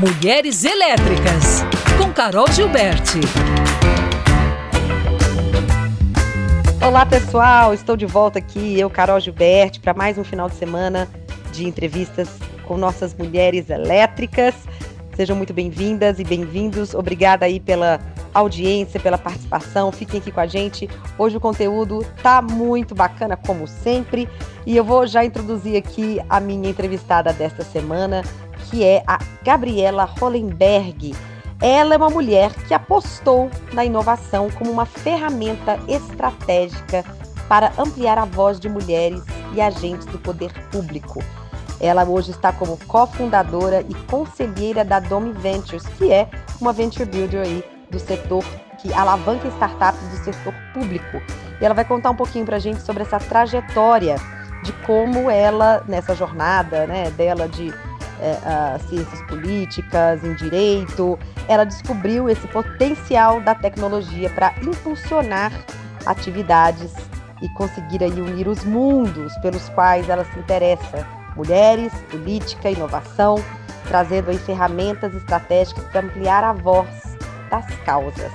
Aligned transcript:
Mulheres 0.00 0.64
Elétricas, 0.64 1.62
com 1.98 2.10
Carol 2.10 2.50
Gilberti. 2.50 3.20
Olá 6.82 7.04
pessoal, 7.04 7.74
estou 7.74 7.98
de 7.98 8.06
volta 8.06 8.38
aqui, 8.38 8.80
eu, 8.80 8.88
Carol 8.88 9.20
Gilberti, 9.20 9.78
para 9.78 9.92
mais 9.92 10.16
um 10.16 10.24
final 10.24 10.48
de 10.48 10.54
semana 10.54 11.06
de 11.52 11.66
entrevistas 11.66 12.30
com 12.66 12.78
nossas 12.78 13.12
mulheres 13.12 13.68
elétricas. 13.68 14.54
Sejam 15.14 15.36
muito 15.36 15.52
bem-vindas 15.52 16.18
e 16.18 16.24
bem-vindos. 16.24 16.94
Obrigada 16.94 17.44
aí 17.44 17.60
pela 17.60 18.00
audiência, 18.32 18.98
pela 18.98 19.18
participação. 19.18 19.92
Fiquem 19.92 20.18
aqui 20.18 20.32
com 20.32 20.40
a 20.40 20.46
gente. 20.46 20.88
Hoje 21.18 21.36
o 21.36 21.40
conteúdo 21.40 22.06
tá 22.22 22.40
muito 22.40 22.94
bacana, 22.94 23.36
como 23.36 23.66
sempre. 23.66 24.26
E 24.64 24.78
eu 24.78 24.84
vou 24.84 25.06
já 25.06 25.22
introduzir 25.22 25.76
aqui 25.76 26.18
a 26.26 26.40
minha 26.40 26.70
entrevistada 26.70 27.34
desta 27.34 27.62
semana, 27.62 28.22
que 28.70 28.84
é 28.84 29.02
a 29.06 29.18
Gabriela 29.42 30.04
Hollenberg. 30.04 31.14
Ela 31.60 31.94
é 31.94 31.96
uma 31.98 32.08
mulher 32.08 32.52
que 32.66 32.72
apostou 32.72 33.50
na 33.72 33.84
inovação 33.84 34.48
como 34.50 34.70
uma 34.70 34.86
ferramenta 34.86 35.78
estratégica 35.88 37.04
para 37.48 37.72
ampliar 37.76 38.16
a 38.16 38.24
voz 38.24 38.60
de 38.60 38.68
mulheres 38.68 39.22
e 39.52 39.60
agentes 39.60 40.06
do 40.06 40.18
poder 40.18 40.52
público. 40.70 41.22
Ela 41.80 42.04
hoje 42.04 42.30
está 42.30 42.52
como 42.52 42.78
cofundadora 42.86 43.82
e 43.82 43.94
conselheira 44.06 44.84
da 44.84 45.00
Domi 45.00 45.32
Ventures, 45.32 45.84
que 45.98 46.12
é 46.12 46.28
uma 46.60 46.72
venture 46.72 47.04
builder 47.04 47.42
aí 47.42 47.64
do 47.90 47.98
setor 47.98 48.44
que 48.78 48.92
alavanca 48.94 49.48
startups 49.48 50.00
do 50.08 50.24
setor 50.24 50.54
público. 50.72 51.20
E 51.60 51.64
ela 51.64 51.74
vai 51.74 51.84
contar 51.84 52.10
um 52.10 52.16
pouquinho 52.16 52.46
para 52.46 52.56
a 52.56 52.60
gente 52.60 52.80
sobre 52.82 53.02
essa 53.02 53.18
trajetória 53.18 54.16
de 54.62 54.72
como 54.84 55.30
ela, 55.30 55.82
nessa 55.88 56.14
jornada 56.14 56.86
né, 56.86 57.10
dela 57.10 57.48
de 57.48 57.72
é, 58.20 58.78
ciências 58.88 59.22
políticas, 59.22 60.22
em 60.24 60.34
direito, 60.34 61.18
ela 61.48 61.64
descobriu 61.64 62.28
esse 62.28 62.46
potencial 62.48 63.40
da 63.40 63.54
tecnologia 63.54 64.30
para 64.30 64.54
impulsionar 64.62 65.52
atividades 66.06 66.92
e 67.42 67.48
conseguir 67.50 68.04
aí 68.04 68.20
unir 68.20 68.46
os 68.46 68.64
mundos 68.64 69.36
pelos 69.38 69.68
quais 69.70 70.08
ela 70.08 70.24
se 70.24 70.38
interessa, 70.38 71.06
mulheres, 71.34 71.92
política, 72.10 72.70
inovação, 72.70 73.42
trazendo 73.88 74.30
aí 74.30 74.38
ferramentas 74.38 75.14
estratégicas 75.14 75.84
para 75.84 76.00
ampliar 76.00 76.44
a 76.44 76.52
voz 76.52 76.88
das 77.50 77.66
causas. 77.84 78.32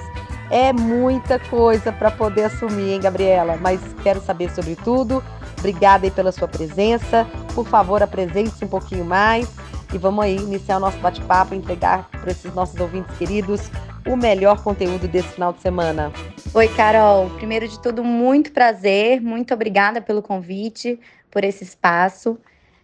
É 0.50 0.72
muita 0.72 1.40
coisa 1.40 1.92
para 1.92 2.12
poder 2.12 2.46
assumir, 2.46 2.94
hein, 2.94 3.02
Gabriela? 3.02 3.58
Mas 3.60 3.80
quero 4.04 4.22
saber 4.22 4.50
sobre 4.52 4.76
tudo. 4.76 5.24
Obrigada 5.58 6.06
aí 6.06 6.12
pela 6.12 6.32
sua 6.32 6.48
presença. 6.48 7.26
Por 7.54 7.66
favor, 7.66 8.04
apresente-se 8.04 8.64
um 8.64 8.68
pouquinho 8.68 9.06
mais 9.06 9.50
e 9.96 9.98
vamos 9.98 10.26
aí 10.26 10.36
iniciar 10.36 10.78
o 10.78 10.80
nosso 10.82 10.98
bate-papo 10.98 11.54
e 11.54 11.58
entregar 11.58 12.10
para 12.10 12.30
esses 12.30 12.54
nossos 12.54 12.78
ouvintes 12.80 13.18
queridos 13.18 13.62
o 14.06 14.18
melhor 14.18 14.62
conteúdo 14.62 15.08
desse 15.08 15.30
final 15.30 15.54
de 15.54 15.62
semana. 15.62 16.12
Oi, 16.54 16.68
Carol. 16.68 17.30
Primeiro 17.32 17.68
de 17.68 17.80
tudo, 17.80 18.04
muito 18.04 18.52
prazer, 18.52 19.22
muito 19.22 19.54
obrigada 19.54 20.02
pelo 20.02 20.22
convite, 20.22 21.00
por 21.32 21.46
esse 21.46 21.64
espaço. 21.64 22.38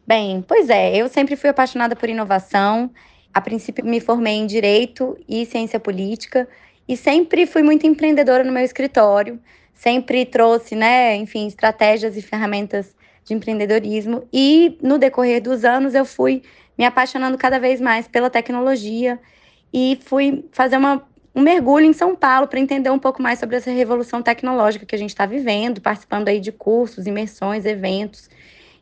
Bem, 0.08 0.44
pois 0.48 0.70
é, 0.70 0.96
eu 0.96 1.10
sempre 1.10 1.36
fui 1.36 1.50
apaixonada 1.50 1.96
por 1.96 2.10
inovação 2.10 2.90
a 3.34 3.40
princípio, 3.40 3.86
me 3.86 4.00
formei 4.00 4.36
em 4.36 4.46
Direito 4.46 5.18
e 5.28 5.46
Ciência 5.46 5.80
Política 5.80 6.48
e 6.88 6.98
sempre 6.98 7.46
fui 7.46 7.62
muito 7.62 7.86
empreendedora 7.86 8.44
no 8.44 8.52
meu 8.52 8.64
escritório. 8.64 9.40
Sempre 9.74 10.26
trouxe, 10.26 10.76
né, 10.76 11.16
enfim, 11.16 11.48
estratégias 11.48 12.16
e 12.16 12.22
ferramentas 12.22 12.96
de 13.24 13.34
empreendedorismo. 13.34 14.28
E 14.32 14.78
no 14.82 14.98
decorrer 14.98 15.42
dos 15.42 15.64
anos, 15.64 15.94
eu 15.94 16.06
fui 16.06 16.42
me 16.82 16.86
apaixonando 16.88 17.38
cada 17.38 17.60
vez 17.60 17.80
mais 17.80 18.08
pela 18.08 18.28
tecnologia 18.28 19.20
e 19.72 20.00
fui 20.04 20.44
fazer 20.52 20.78
uma, 20.78 21.08
um 21.36 21.40
mergulho 21.40 21.86
em 21.86 21.94
São 21.94 22.16
Paulo 22.16 22.48
para 22.48 22.60
entender 22.60 22.90
um 22.90 22.98
pouco 22.98 23.22
mais 23.22 23.38
sobre 23.38 23.56
essa 23.56 23.70
revolução 23.70 24.20
tecnológica 24.24 24.84
que 24.84 24.96
a 24.96 24.98
gente 24.98 25.12
está 25.12 25.28
vivendo, 25.28 25.80
participando 25.80 26.28
aí 26.28 26.40
de 26.40 26.52
cursos, 26.52 27.06
imersões, 27.06 27.68
eventos. 27.68 28.32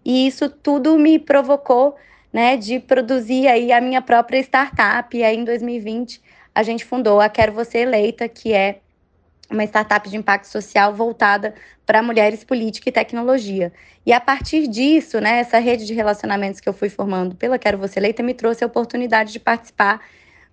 E 0.05 0.25
isso 0.25 0.49
tudo 0.49 0.97
me 0.97 1.19
provocou 1.19 1.97
né, 2.31 2.55
de 2.55 2.79
produzir 2.79 3.49
aí 3.49 3.69
a 3.73 3.81
minha 3.81 4.01
própria 4.01 4.39
startup. 4.39 5.17
E 5.17 5.21
aí, 5.21 5.35
em 5.35 5.43
2020, 5.43 6.21
a 6.55 6.63
gente 6.63 6.85
fundou 6.85 7.19
a 7.19 7.27
Quero 7.27 7.51
Você 7.51 7.79
Eleita, 7.79 8.29
que 8.29 8.53
é 8.53 8.79
uma 9.49 9.63
startup 9.63 10.07
de 10.07 10.15
impacto 10.15 10.45
social 10.45 10.93
voltada 10.93 11.55
para 11.85 12.03
mulheres, 12.03 12.43
política 12.43 12.89
e 12.89 12.91
tecnologia. 12.91 13.73
E 14.05 14.13
a 14.13 14.19
partir 14.19 14.67
disso, 14.67 15.19
né, 15.19 15.39
essa 15.39 15.59
rede 15.59 15.85
de 15.85 15.93
relacionamentos 15.93 16.59
que 16.59 16.69
eu 16.69 16.73
fui 16.73 16.89
formando 16.89 17.35
pela 17.35 17.57
Quero 17.57 17.77
Você 17.77 17.99
Eleita 17.99 18.21
me 18.21 18.33
trouxe 18.33 18.63
a 18.63 18.67
oportunidade 18.67 19.31
de 19.33 19.39
participar 19.39 20.01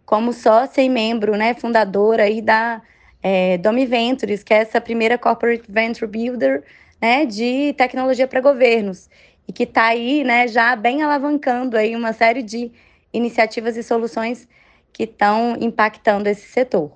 como 0.04 0.32
sócia 0.32 0.80
e 0.80 0.88
membro, 0.88 1.36
né, 1.36 1.54
fundadora 1.54 2.22
aí 2.22 2.40
da 2.40 2.80
é, 3.22 3.58
Domi 3.58 3.84
Ventures, 3.86 4.42
que 4.42 4.54
é 4.54 4.58
essa 4.58 4.80
primeira 4.80 5.18
corporate 5.18 5.64
venture 5.68 6.10
builder, 6.10 6.64
né, 7.00 7.26
de 7.26 7.74
tecnologia 7.76 8.26
para 8.26 8.40
governos 8.40 9.10
e 9.48 9.52
que 9.52 9.64
está 9.64 9.86
aí, 9.86 10.24
né, 10.24 10.48
já 10.48 10.74
bem 10.74 11.02
alavancando 11.02 11.76
aí 11.76 11.94
uma 11.94 12.12
série 12.12 12.42
de 12.42 12.72
iniciativas 13.12 13.76
e 13.76 13.82
soluções 13.82 14.48
que 14.92 15.04
estão 15.04 15.56
impactando 15.60 16.28
esse 16.28 16.48
setor. 16.48 16.95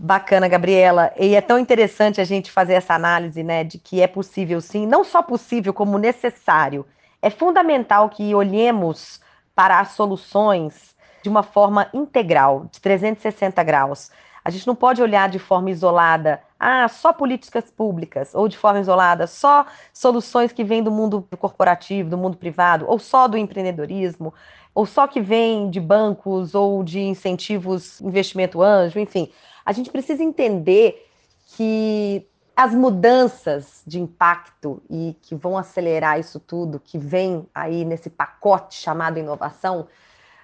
Bacana, 0.00 0.46
Gabriela. 0.46 1.12
E 1.18 1.34
é 1.34 1.40
tão 1.40 1.58
interessante 1.58 2.20
a 2.20 2.24
gente 2.24 2.52
fazer 2.52 2.74
essa 2.74 2.94
análise, 2.94 3.42
né, 3.42 3.64
de 3.64 3.78
que 3.78 4.00
é 4.00 4.06
possível 4.06 4.60
sim, 4.60 4.86
não 4.86 5.02
só 5.02 5.20
possível, 5.22 5.74
como 5.74 5.98
necessário. 5.98 6.86
É 7.20 7.28
fundamental 7.30 8.08
que 8.08 8.32
olhemos 8.32 9.20
para 9.56 9.80
as 9.80 9.88
soluções 9.88 10.94
de 11.20 11.28
uma 11.28 11.42
forma 11.42 11.88
integral, 11.92 12.66
de 12.70 12.80
360 12.80 13.60
graus. 13.64 14.12
A 14.44 14.50
gente 14.50 14.68
não 14.68 14.74
pode 14.76 15.02
olhar 15.02 15.28
de 15.28 15.40
forma 15.40 15.68
isolada, 15.68 16.40
ah, 16.60 16.86
só 16.86 17.12
políticas 17.12 17.68
públicas, 17.68 18.36
ou 18.36 18.46
de 18.46 18.56
forma 18.56 18.78
isolada, 18.78 19.26
só 19.26 19.66
soluções 19.92 20.52
que 20.52 20.62
vêm 20.62 20.80
do 20.80 20.92
mundo 20.92 21.26
corporativo, 21.40 22.08
do 22.08 22.16
mundo 22.16 22.36
privado, 22.36 22.84
ou 22.88 23.00
só 23.00 23.26
do 23.26 23.36
empreendedorismo, 23.36 24.32
ou 24.78 24.86
só 24.86 25.08
que 25.08 25.20
vêm 25.20 25.68
de 25.68 25.80
bancos 25.80 26.54
ou 26.54 26.84
de 26.84 27.00
incentivos, 27.00 28.00
investimento 28.00 28.62
anjo, 28.62 29.00
enfim. 29.00 29.28
A 29.66 29.72
gente 29.72 29.90
precisa 29.90 30.22
entender 30.22 31.04
que 31.48 32.24
as 32.54 32.72
mudanças 32.72 33.82
de 33.84 33.98
impacto 33.98 34.80
e 34.88 35.16
que 35.20 35.34
vão 35.34 35.58
acelerar 35.58 36.20
isso 36.20 36.38
tudo, 36.38 36.78
que 36.78 36.96
vem 36.96 37.44
aí 37.52 37.84
nesse 37.84 38.08
pacote 38.08 38.76
chamado 38.76 39.18
inovação, 39.18 39.88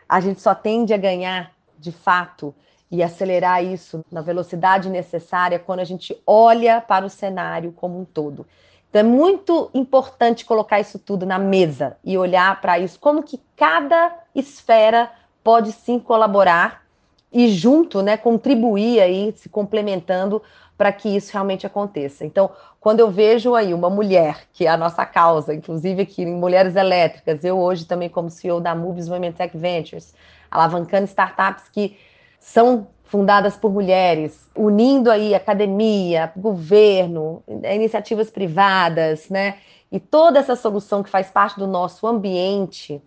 a 0.09 0.19
gente 0.19 0.41
só 0.41 0.53
tende 0.53 0.93
a 0.93 0.99
ganhar, 0.99 1.53
de 1.78 1.93
fato, 1.93 2.53
e 2.91 3.05
acelerar 3.05 3.62
isso 3.62 4.05
na 4.11 4.21
velocidade 4.21 4.91
necessária 4.91 5.61
quando 5.61 5.78
a 5.78 5.84
gente 5.84 6.21
olha 6.27 6.81
para 6.81 7.06
o 7.06 7.09
cenário 7.09 7.71
como 7.71 8.01
um 8.01 8.05
todo. 8.05 8.45
Então 8.91 8.99
é 8.99 9.05
muito 9.05 9.71
importante 9.72 10.45
colocar 10.45 10.81
isso 10.81 10.99
tudo 10.99 11.25
na 11.25 11.39
mesa 11.39 11.97
e 12.03 12.19
olhar 12.19 12.61
para 12.61 12.81
isso, 12.81 12.99
como 12.99 13.22
que 13.22 13.41
cada 13.55 14.24
esfera 14.34 15.11
pode 15.43 15.72
sim 15.72 15.99
colaborar 15.99 16.83
e 17.33 17.49
junto, 17.49 18.00
né, 18.00 18.17
contribuir 18.17 19.00
aí, 19.00 19.33
se 19.37 19.49
complementando 19.49 20.41
para 20.77 20.93
que 20.93 21.09
isso 21.09 21.33
realmente 21.33 21.67
aconteça. 21.67 22.25
Então, 22.25 22.50
quando 22.81 23.00
eu 23.00 23.11
vejo 23.11 23.55
aí 23.55 23.72
uma 23.72 23.91
mulher, 23.91 24.43
que 24.53 24.67
é 24.67 24.69
a 24.69 24.77
nossa 24.77 25.05
causa, 25.06 25.55
inclusive 25.55 26.03
aqui 26.03 26.22
em 26.22 26.34
Mulheres 26.34 26.77
Elétricas, 26.77 27.45
eu 27.45 27.59
hoje 27.59 27.87
também 27.87 28.09
como 28.09 28.31
CEO 28.31 28.61
da 28.61 28.75
Moves 28.75 29.09
Women 29.09 29.33
Tech 29.33 29.56
Ventures, 29.56 30.15
alavancando 30.51 31.05
startups 31.05 31.69
que 31.69 31.97
são 32.39 32.87
fundadas 33.05 33.56
por 33.56 33.72
mulheres, 33.72 34.49
unindo 34.56 35.11
aí 35.11 35.34
academia, 35.34 36.33
governo, 36.37 37.43
iniciativas 37.72 38.31
privadas, 38.31 39.28
né? 39.28 39.59
E 39.91 40.01
toda 40.01 40.41
essa 40.41 40.56
solução 40.56 41.03
que 41.03 41.11
faz 41.11 41.31
parte 41.31 41.59
do 41.59 41.66
nosso 41.66 42.06
ambiente, 42.06 43.01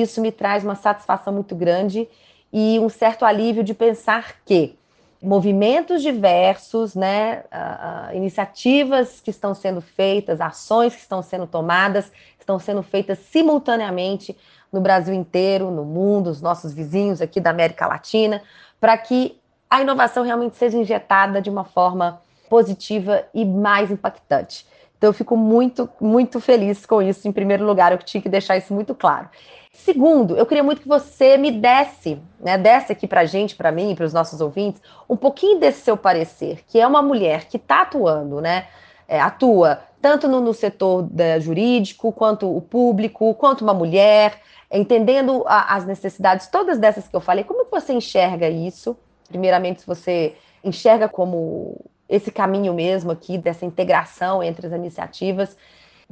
isso 0.00 0.20
me 0.20 0.32
traz 0.32 0.64
uma 0.64 0.74
satisfação 0.74 1.32
muito 1.32 1.54
grande 1.54 2.08
e 2.52 2.78
um 2.78 2.88
certo 2.88 3.24
alívio 3.24 3.62
de 3.62 3.74
pensar 3.74 4.36
que 4.44 4.76
movimentos 5.24 6.02
diversos, 6.02 6.94
né, 6.94 7.44
uh, 7.52 8.14
iniciativas 8.14 9.20
que 9.20 9.30
estão 9.30 9.54
sendo 9.54 9.80
feitas, 9.80 10.40
ações 10.40 10.94
que 10.94 11.00
estão 11.00 11.22
sendo 11.22 11.46
tomadas, 11.46 12.12
estão 12.38 12.58
sendo 12.58 12.82
feitas 12.82 13.18
simultaneamente 13.18 14.36
no 14.70 14.80
Brasil 14.80 15.14
inteiro, 15.14 15.70
no 15.70 15.84
mundo, 15.84 16.28
os 16.28 16.42
nossos 16.42 16.74
vizinhos 16.74 17.22
aqui 17.22 17.40
da 17.40 17.50
América 17.50 17.86
Latina, 17.86 18.42
para 18.78 18.98
que 18.98 19.40
a 19.70 19.80
inovação 19.80 20.22
realmente 20.22 20.56
seja 20.56 20.76
injetada 20.76 21.40
de 21.40 21.48
uma 21.48 21.64
forma 21.64 22.20
positiva 22.50 23.24
e 23.32 23.44
mais 23.44 23.90
impactante. 23.90 24.66
Então, 24.96 25.10
eu 25.10 25.14
fico 25.14 25.36
muito, 25.36 25.88
muito 26.00 26.40
feliz 26.40 26.86
com 26.86 27.02
isso. 27.02 27.28
Em 27.28 27.32
primeiro 27.32 27.64
lugar, 27.64 27.92
eu 27.92 27.98
tinha 27.98 28.22
que 28.22 28.28
deixar 28.28 28.56
isso 28.56 28.72
muito 28.72 28.94
claro. 28.94 29.28
Segundo, 29.72 30.36
eu 30.36 30.46
queria 30.46 30.62
muito 30.62 30.80
que 30.80 30.88
você 30.88 31.36
me 31.36 31.50
desse, 31.50 32.18
né, 32.40 32.56
desse 32.56 32.92
aqui 32.92 33.06
para 33.06 33.22
a 33.22 33.24
gente, 33.24 33.56
para 33.56 33.72
mim, 33.72 33.94
para 33.94 34.06
os 34.06 34.12
nossos 34.12 34.40
ouvintes, 34.40 34.80
um 35.08 35.16
pouquinho 35.16 35.58
desse 35.58 35.80
seu 35.80 35.96
parecer, 35.96 36.64
que 36.66 36.78
é 36.80 36.86
uma 36.86 37.02
mulher 37.02 37.46
que 37.46 37.56
está 37.56 37.82
atuando, 37.82 38.40
né, 38.40 38.68
é, 39.08 39.20
atua 39.20 39.82
tanto 40.00 40.28
no, 40.28 40.38
no 40.38 40.52
setor 40.52 41.02
da, 41.02 41.40
jurídico, 41.40 42.12
quanto 42.12 42.54
o 42.54 42.60
público, 42.60 43.34
quanto 43.34 43.62
uma 43.62 43.72
mulher, 43.72 44.38
entendendo 44.70 45.42
a, 45.46 45.74
as 45.74 45.86
necessidades 45.86 46.46
todas 46.46 46.78
dessas 46.78 47.08
que 47.08 47.16
eu 47.16 47.22
falei, 47.22 47.42
como 47.42 47.66
você 47.70 47.94
enxerga 47.94 48.48
isso? 48.48 48.96
Primeiramente, 49.28 49.80
se 49.80 49.86
você 49.86 50.34
enxerga 50.62 51.08
como 51.08 51.80
esse 52.14 52.30
caminho 52.30 52.72
mesmo 52.74 53.10
aqui 53.10 53.36
dessa 53.38 53.64
integração 53.64 54.42
entre 54.42 54.66
as 54.66 54.72
iniciativas, 54.72 55.56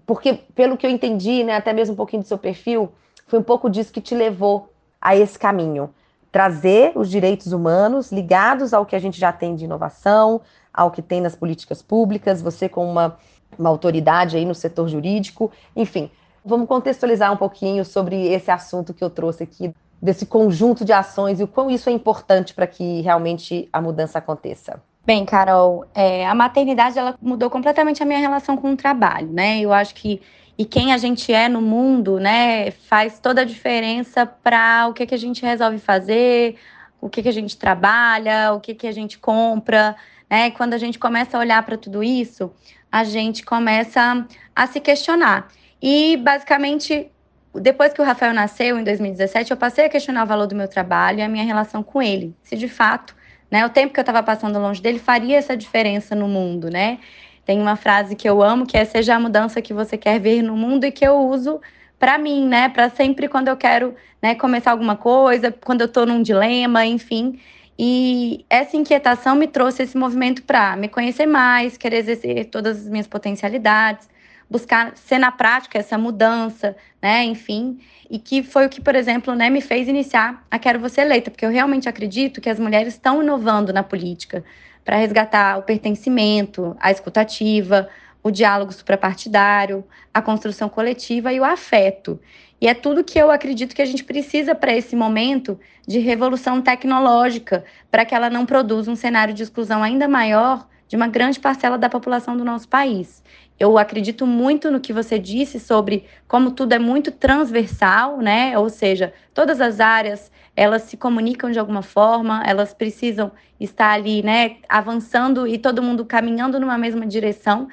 porque 0.06 0.34
pelo 0.54 0.76
que 0.76 0.86
eu 0.86 0.90
entendi, 0.90 1.44
né, 1.44 1.56
até 1.56 1.72
mesmo 1.72 1.94
um 1.94 1.96
pouquinho 1.96 2.22
do 2.22 2.28
seu 2.28 2.38
perfil, 2.38 2.92
foi 3.26 3.38
um 3.38 3.42
pouco 3.42 3.68
disso 3.70 3.92
que 3.92 4.00
te 4.00 4.14
levou 4.14 4.72
a 5.00 5.16
esse 5.16 5.38
caminho, 5.38 5.90
trazer 6.30 6.92
os 6.94 7.10
direitos 7.10 7.52
humanos 7.52 8.10
ligados 8.10 8.72
ao 8.72 8.86
que 8.86 8.96
a 8.96 8.98
gente 8.98 9.18
já 9.18 9.32
tem 9.32 9.54
de 9.54 9.64
inovação, 9.64 10.40
ao 10.72 10.90
que 10.90 11.02
tem 11.02 11.20
nas 11.20 11.36
políticas 11.36 11.82
públicas, 11.82 12.40
você 12.40 12.68
com 12.68 12.90
uma, 12.90 13.16
uma 13.58 13.68
autoridade 13.68 14.36
aí 14.36 14.44
no 14.44 14.54
setor 14.54 14.88
jurídico, 14.88 15.52
enfim, 15.76 16.10
Vamos 16.44 16.66
contextualizar 16.66 17.32
um 17.32 17.36
pouquinho 17.36 17.84
sobre 17.84 18.26
esse 18.26 18.50
assunto 18.50 18.92
que 18.92 19.02
eu 19.02 19.08
trouxe 19.08 19.44
aqui, 19.44 19.72
desse 20.00 20.26
conjunto 20.26 20.84
de 20.84 20.92
ações 20.92 21.38
e 21.38 21.44
o 21.44 21.48
quão 21.48 21.70
isso 21.70 21.88
é 21.88 21.92
importante 21.92 22.52
para 22.52 22.66
que 22.66 23.00
realmente 23.02 23.68
a 23.72 23.80
mudança 23.80 24.18
aconteça. 24.18 24.82
Bem, 25.04 25.24
Carol, 25.24 25.84
é, 25.94 26.26
a 26.26 26.34
maternidade 26.34 26.98
ela 26.98 27.16
mudou 27.20 27.50
completamente 27.50 28.02
a 28.02 28.06
minha 28.06 28.20
relação 28.20 28.56
com 28.56 28.72
o 28.72 28.76
trabalho, 28.76 29.32
né? 29.32 29.60
Eu 29.60 29.72
acho 29.72 29.94
que 29.94 30.20
e 30.56 30.64
quem 30.64 30.92
a 30.92 30.98
gente 30.98 31.32
é 31.32 31.48
no 31.48 31.60
mundo, 31.60 32.20
né, 32.20 32.70
faz 32.70 33.18
toda 33.18 33.40
a 33.40 33.44
diferença 33.44 34.26
para 34.26 34.86
o 34.88 34.92
que, 34.92 35.06
que 35.06 35.14
a 35.14 35.18
gente 35.18 35.42
resolve 35.42 35.78
fazer, 35.78 36.56
o 37.00 37.08
que, 37.08 37.22
que 37.22 37.28
a 37.28 37.32
gente 37.32 37.56
trabalha, 37.56 38.52
o 38.52 38.60
que, 38.60 38.74
que 38.74 38.86
a 38.86 38.92
gente 38.92 39.18
compra, 39.18 39.96
né? 40.30 40.50
Quando 40.52 40.74
a 40.74 40.78
gente 40.78 40.98
começa 40.98 41.36
a 41.36 41.40
olhar 41.40 41.62
para 41.64 41.76
tudo 41.76 42.02
isso, 42.04 42.52
a 42.90 43.02
gente 43.02 43.44
começa 43.44 44.26
a 44.54 44.66
se 44.66 44.78
questionar. 44.78 45.48
E, 45.82 46.16
basicamente, 46.18 47.10
depois 47.54 47.92
que 47.92 48.00
o 48.00 48.04
Rafael 48.04 48.32
nasceu, 48.32 48.78
em 48.78 48.84
2017, 48.84 49.50
eu 49.50 49.56
passei 49.56 49.86
a 49.86 49.88
questionar 49.88 50.22
o 50.22 50.26
valor 50.26 50.46
do 50.46 50.54
meu 50.54 50.68
trabalho 50.68 51.18
e 51.18 51.22
a 51.22 51.28
minha 51.28 51.44
relação 51.44 51.82
com 51.82 52.00
ele. 52.00 52.36
Se 52.42 52.56
de 52.56 52.68
fato, 52.68 53.16
né, 53.52 53.66
o 53.66 53.68
tempo 53.68 53.92
que 53.92 54.00
eu 54.00 54.02
estava 54.02 54.22
passando 54.22 54.58
longe 54.58 54.80
dele 54.80 54.98
faria 54.98 55.36
essa 55.36 55.54
diferença 55.54 56.14
no 56.14 56.26
mundo, 56.26 56.70
né? 56.70 56.98
Tem 57.44 57.60
uma 57.60 57.76
frase 57.76 58.16
que 58.16 58.26
eu 58.26 58.42
amo, 58.42 58.66
que 58.66 58.78
é 58.78 58.84
seja 58.86 59.14
a 59.14 59.20
mudança 59.20 59.60
que 59.60 59.74
você 59.74 59.98
quer 59.98 60.18
ver 60.18 60.40
no 60.40 60.56
mundo 60.56 60.86
e 60.86 60.90
que 60.90 61.06
eu 61.06 61.18
uso 61.18 61.60
para 61.98 62.16
mim, 62.16 62.48
né? 62.48 62.70
Para 62.70 62.88
sempre 62.88 63.28
quando 63.28 63.48
eu 63.48 63.56
quero, 63.56 63.94
né, 64.22 64.34
começar 64.34 64.70
alguma 64.70 64.96
coisa, 64.96 65.52
quando 65.52 65.82
eu 65.82 65.86
estou 65.86 66.06
num 66.06 66.22
dilema, 66.22 66.86
enfim. 66.86 67.38
E 67.78 68.46
essa 68.48 68.74
inquietação 68.74 69.36
me 69.36 69.46
trouxe 69.46 69.82
esse 69.82 69.98
movimento 69.98 70.42
para 70.44 70.74
me 70.74 70.88
conhecer 70.88 71.26
mais, 71.26 71.76
querer 71.76 71.98
exercer 71.98 72.46
todas 72.46 72.78
as 72.78 72.88
minhas 72.88 73.06
potencialidades, 73.06 74.08
buscar 74.52 74.94
ser 74.94 75.18
na 75.18 75.32
prática 75.32 75.78
essa 75.78 75.96
mudança, 75.96 76.76
né, 77.00 77.24
enfim, 77.24 77.80
e 78.10 78.18
que 78.18 78.42
foi 78.42 78.66
o 78.66 78.68
que, 78.68 78.82
por 78.82 78.94
exemplo, 78.94 79.34
né, 79.34 79.48
me 79.48 79.62
fez 79.62 79.88
iniciar 79.88 80.44
a 80.50 80.58
Quero 80.58 80.78
Você 80.78 81.00
Eleita, 81.00 81.30
porque 81.30 81.46
eu 81.46 81.50
realmente 81.50 81.88
acredito 81.88 82.38
que 82.38 82.50
as 82.50 82.60
mulheres 82.60 82.92
estão 82.92 83.22
inovando 83.22 83.72
na 83.72 83.82
política 83.82 84.44
para 84.84 84.96
resgatar 84.96 85.58
o 85.58 85.62
pertencimento, 85.62 86.76
a 86.78 86.90
escutativa, 86.90 87.88
o 88.22 88.30
diálogo 88.30 88.72
suprapartidário, 88.72 89.82
a 90.12 90.20
construção 90.20 90.68
coletiva 90.68 91.32
e 91.32 91.40
o 91.40 91.44
afeto. 91.44 92.20
E 92.60 92.68
é 92.68 92.74
tudo 92.74 93.02
que 93.02 93.18
eu 93.18 93.30
acredito 93.30 93.74
que 93.74 93.82
a 93.82 93.86
gente 93.86 94.04
precisa 94.04 94.54
para 94.54 94.76
esse 94.76 94.94
momento 94.94 95.58
de 95.88 95.98
revolução 95.98 96.60
tecnológica, 96.60 97.64
para 97.90 98.04
que 98.04 98.14
ela 98.14 98.28
não 98.28 98.44
produza 98.44 98.90
um 98.90 98.96
cenário 98.96 99.32
de 99.32 99.42
exclusão 99.42 99.82
ainda 99.82 100.06
maior 100.06 100.68
de 100.92 100.96
uma 100.96 101.08
grande 101.08 101.40
parcela 101.40 101.78
da 101.78 101.88
população 101.88 102.36
do 102.36 102.44
nosso 102.44 102.68
país. 102.68 103.22
Eu 103.62 103.78
acredito 103.78 104.26
muito 104.26 104.72
no 104.72 104.80
que 104.80 104.92
você 104.92 105.20
disse 105.20 105.60
sobre 105.60 106.04
como 106.26 106.50
tudo 106.50 106.72
é 106.72 106.80
muito 106.80 107.12
transversal, 107.12 108.18
né? 108.18 108.58
Ou 108.58 108.68
seja, 108.68 109.14
todas 109.32 109.60
as 109.60 109.78
áreas 109.78 110.32
elas 110.56 110.82
se 110.82 110.96
comunicam 110.96 111.48
de 111.48 111.60
alguma 111.60 111.80
forma, 111.80 112.42
elas 112.44 112.74
precisam 112.74 113.30
estar 113.60 113.92
ali, 113.92 114.20
né, 114.20 114.56
avançando 114.68 115.46
e 115.46 115.58
todo 115.58 115.80
mundo 115.80 116.04
caminhando 116.04 116.58
numa 116.58 116.76
mesma 116.76 117.06
direção. 117.06 117.68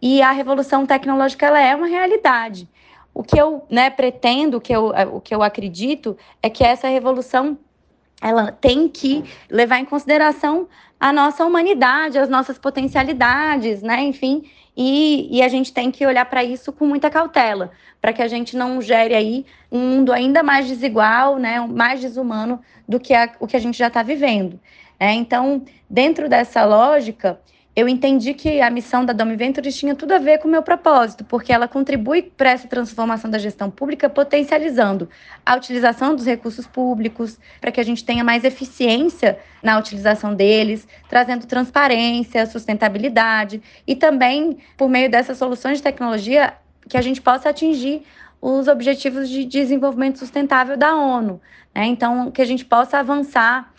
E 0.00 0.22
a 0.22 0.30
revolução 0.30 0.86
tecnológica 0.86 1.44
ela 1.44 1.60
é 1.60 1.76
uma 1.76 1.88
realidade. 1.88 2.66
O 3.12 3.22
que 3.22 3.38
eu 3.38 3.66
né, 3.68 3.90
pretendo, 3.90 4.56
o 4.56 4.60
que 4.62 4.74
eu, 4.74 4.94
o 5.12 5.20
que 5.20 5.34
eu 5.34 5.42
acredito, 5.42 6.16
é 6.42 6.48
que 6.48 6.64
essa 6.64 6.88
revolução 6.88 7.58
ela 8.18 8.50
tem 8.50 8.88
que 8.88 9.22
levar 9.50 9.78
em 9.78 9.84
consideração 9.84 10.66
a 10.98 11.12
nossa 11.12 11.44
humanidade, 11.44 12.18
as 12.18 12.30
nossas 12.30 12.58
potencialidades, 12.58 13.82
né? 13.82 14.02
Enfim, 14.04 14.44
e, 14.76 15.28
e 15.30 15.42
a 15.42 15.48
gente 15.48 15.72
tem 15.72 15.90
que 15.90 16.06
olhar 16.06 16.24
para 16.24 16.42
isso 16.42 16.72
com 16.72 16.86
muita 16.86 17.08
cautela, 17.08 17.70
para 18.00 18.12
que 18.12 18.22
a 18.22 18.28
gente 18.28 18.56
não 18.56 18.82
gere 18.82 19.14
aí 19.14 19.46
um 19.70 19.78
mundo 19.78 20.12
ainda 20.12 20.42
mais 20.42 20.66
desigual, 20.66 21.38
né? 21.38 21.60
Mais 21.60 22.00
desumano 22.00 22.60
do 22.88 22.98
que 22.98 23.14
a, 23.14 23.32
o 23.38 23.46
que 23.46 23.56
a 23.56 23.60
gente 23.60 23.78
já 23.78 23.86
está 23.86 24.02
vivendo. 24.02 24.58
Né? 24.98 25.12
Então, 25.14 25.62
dentro 25.88 26.28
dessa 26.28 26.64
lógica, 26.64 27.40
eu 27.76 27.88
entendi 27.88 28.34
que 28.34 28.60
a 28.60 28.70
missão 28.70 29.04
da 29.04 29.12
Domi 29.12 29.34
Ventures 29.34 29.76
tinha 29.76 29.96
tudo 29.96 30.12
a 30.12 30.18
ver 30.18 30.38
com 30.38 30.46
o 30.46 30.50
meu 30.50 30.62
propósito, 30.62 31.24
porque 31.24 31.52
ela 31.52 31.66
contribui 31.66 32.22
para 32.22 32.50
essa 32.50 32.68
transformação 32.68 33.28
da 33.28 33.36
gestão 33.36 33.68
pública, 33.68 34.08
potencializando 34.08 35.08
a 35.44 35.56
utilização 35.56 36.14
dos 36.14 36.24
recursos 36.24 36.68
públicos, 36.68 37.36
para 37.60 37.72
que 37.72 37.80
a 37.80 37.84
gente 37.84 38.04
tenha 38.04 38.22
mais 38.22 38.44
eficiência 38.44 39.38
na 39.60 39.76
utilização 39.76 40.36
deles, 40.36 40.86
trazendo 41.08 41.46
transparência, 41.46 42.46
sustentabilidade 42.46 43.60
e 43.84 43.96
também, 43.96 44.58
por 44.76 44.88
meio 44.88 45.10
dessas 45.10 45.36
soluções 45.36 45.78
de 45.78 45.82
tecnologia, 45.82 46.54
que 46.88 46.96
a 46.96 47.02
gente 47.02 47.20
possa 47.20 47.48
atingir 47.48 48.02
os 48.40 48.68
objetivos 48.68 49.28
de 49.28 49.44
desenvolvimento 49.44 50.20
sustentável 50.20 50.76
da 50.76 50.94
ONU. 50.94 51.40
Né? 51.74 51.86
Então, 51.86 52.30
que 52.30 52.40
a 52.40 52.44
gente 52.44 52.64
possa 52.64 52.98
avançar 52.98 53.72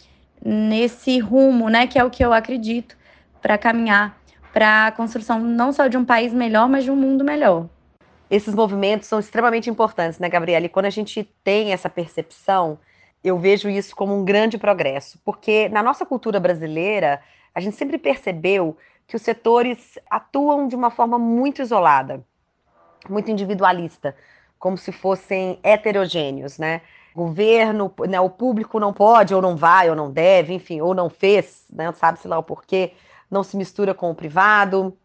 nesse 0.43 1.17
rumo, 1.17 1.69
né, 1.69 1.87
que 1.87 1.97
é 1.97 2.03
o 2.03 2.09
que 2.09 2.23
eu 2.23 2.33
acredito 2.33 2.95
para 3.45 3.59
caminhar 3.59 4.19
para 4.51 4.87
a 4.87 4.91
construção 4.91 5.39
não 5.39 5.71
só 5.71 5.85
de 5.85 5.95
um 5.95 6.03
país 6.03 6.33
melhor, 6.33 6.67
mas 6.67 6.83
de 6.83 6.89
um 6.89 6.95
mundo 6.95 7.23
melhor. 7.23 7.67
Esses 8.27 8.55
movimentos 8.55 9.07
são 9.07 9.19
extremamente 9.19 9.69
importantes, 9.69 10.17
né, 10.17 10.27
Gabriela? 10.27 10.65
E 10.65 10.69
quando 10.69 10.87
a 10.87 10.89
gente 10.89 11.23
tem 11.43 11.71
essa 11.71 11.87
percepção, 11.87 12.79
eu 13.23 13.37
vejo 13.37 13.69
isso 13.69 13.95
como 13.95 14.19
um 14.19 14.25
grande 14.25 14.57
progresso, 14.57 15.19
porque 15.23 15.69
na 15.69 15.83
nossa 15.83 16.03
cultura 16.07 16.39
brasileira, 16.39 17.21
a 17.53 17.59
gente 17.59 17.75
sempre 17.75 17.99
percebeu 17.99 18.75
que 19.05 19.15
os 19.15 19.21
setores 19.21 19.99
atuam 20.09 20.67
de 20.67 20.75
uma 20.75 20.89
forma 20.89 21.19
muito 21.19 21.61
isolada, 21.61 22.25
muito 23.07 23.29
individualista, 23.29 24.15
como 24.57 24.75
se 24.75 24.91
fossem 24.91 25.59
heterogêneos, 25.61 26.57
né? 26.57 26.81
Governo, 27.13 27.93
né, 28.09 28.19
o 28.19 28.29
público 28.29 28.79
não 28.79 28.91
pode, 28.91 29.35
ou 29.35 29.41
não 29.41 29.55
vai, 29.55 29.87
ou 29.87 29.95
não 29.95 30.09
deve, 30.09 30.51
enfim, 30.51 30.81
ou 30.81 30.95
não 30.95 31.11
fez, 31.11 31.63
né, 31.71 31.91
sabe-se 31.91 32.27
lá 32.27 32.39
o 32.39 32.43
porquê 32.43 32.91
não 33.29 33.43
se 33.43 33.57
mistura 33.57 33.93
com 33.93 34.11
o 34.11 34.15
privado. 34.15 34.97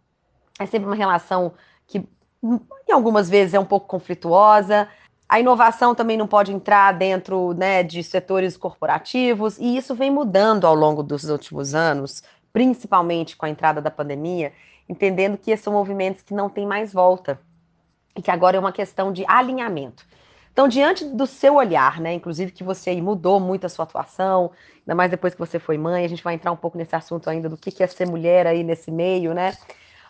É 0.58 0.66
sempre 0.66 0.86
uma 0.86 0.96
relação 0.96 1.52
que, 1.86 2.06
em 2.42 2.92
algumas 2.92 3.28
vezes, 3.28 3.54
é 3.54 3.60
um 3.60 3.64
pouco 3.64 3.86
conflituosa. 3.86 4.88
A 5.28 5.38
inovação 5.38 5.94
também 5.94 6.16
não 6.16 6.26
pode 6.26 6.52
entrar 6.52 6.92
dentro 6.92 7.54
né, 7.54 7.82
de 7.82 8.02
setores 8.02 8.56
corporativos, 8.56 9.58
e 9.58 9.76
isso 9.76 9.94
vem 9.94 10.10
mudando 10.10 10.66
ao 10.66 10.74
longo 10.74 11.04
dos 11.04 11.24
últimos 11.24 11.72
anos, 11.72 12.22
principalmente 12.52 13.36
com 13.36 13.46
a 13.46 13.48
entrada 13.48 13.80
da 13.80 13.92
pandemia, 13.92 14.52
entendendo 14.88 15.38
que 15.38 15.52
esses 15.52 15.62
são 15.62 15.72
movimentos 15.72 16.22
que 16.22 16.34
não 16.34 16.50
têm 16.50 16.66
mais 16.66 16.92
volta 16.92 17.40
e 18.16 18.20
que 18.20 18.30
agora 18.30 18.56
é 18.56 18.60
uma 18.60 18.72
questão 18.72 19.12
de 19.12 19.24
alinhamento. 19.28 20.04
Então, 20.52 20.66
diante 20.68 21.04
do 21.04 21.26
seu 21.26 21.54
olhar, 21.54 22.00
né, 22.00 22.12
inclusive 22.12 22.50
que 22.50 22.64
você 22.64 23.00
mudou 23.00 23.38
muito 23.38 23.66
a 23.66 23.68
sua 23.68 23.84
atuação, 23.84 24.50
ainda 24.80 24.94
mais 24.94 25.10
depois 25.10 25.32
que 25.32 25.38
você 25.38 25.58
foi 25.58 25.78
mãe, 25.78 26.04
a 26.04 26.08
gente 26.08 26.24
vai 26.24 26.34
entrar 26.34 26.52
um 26.52 26.56
pouco 26.56 26.76
nesse 26.76 26.94
assunto 26.94 27.30
ainda 27.30 27.48
do 27.48 27.56
que 27.56 27.82
é 27.82 27.86
ser 27.86 28.06
mulher 28.06 28.46
aí 28.46 28.62
nesse 28.64 28.90
meio, 28.90 29.32
né? 29.32 29.56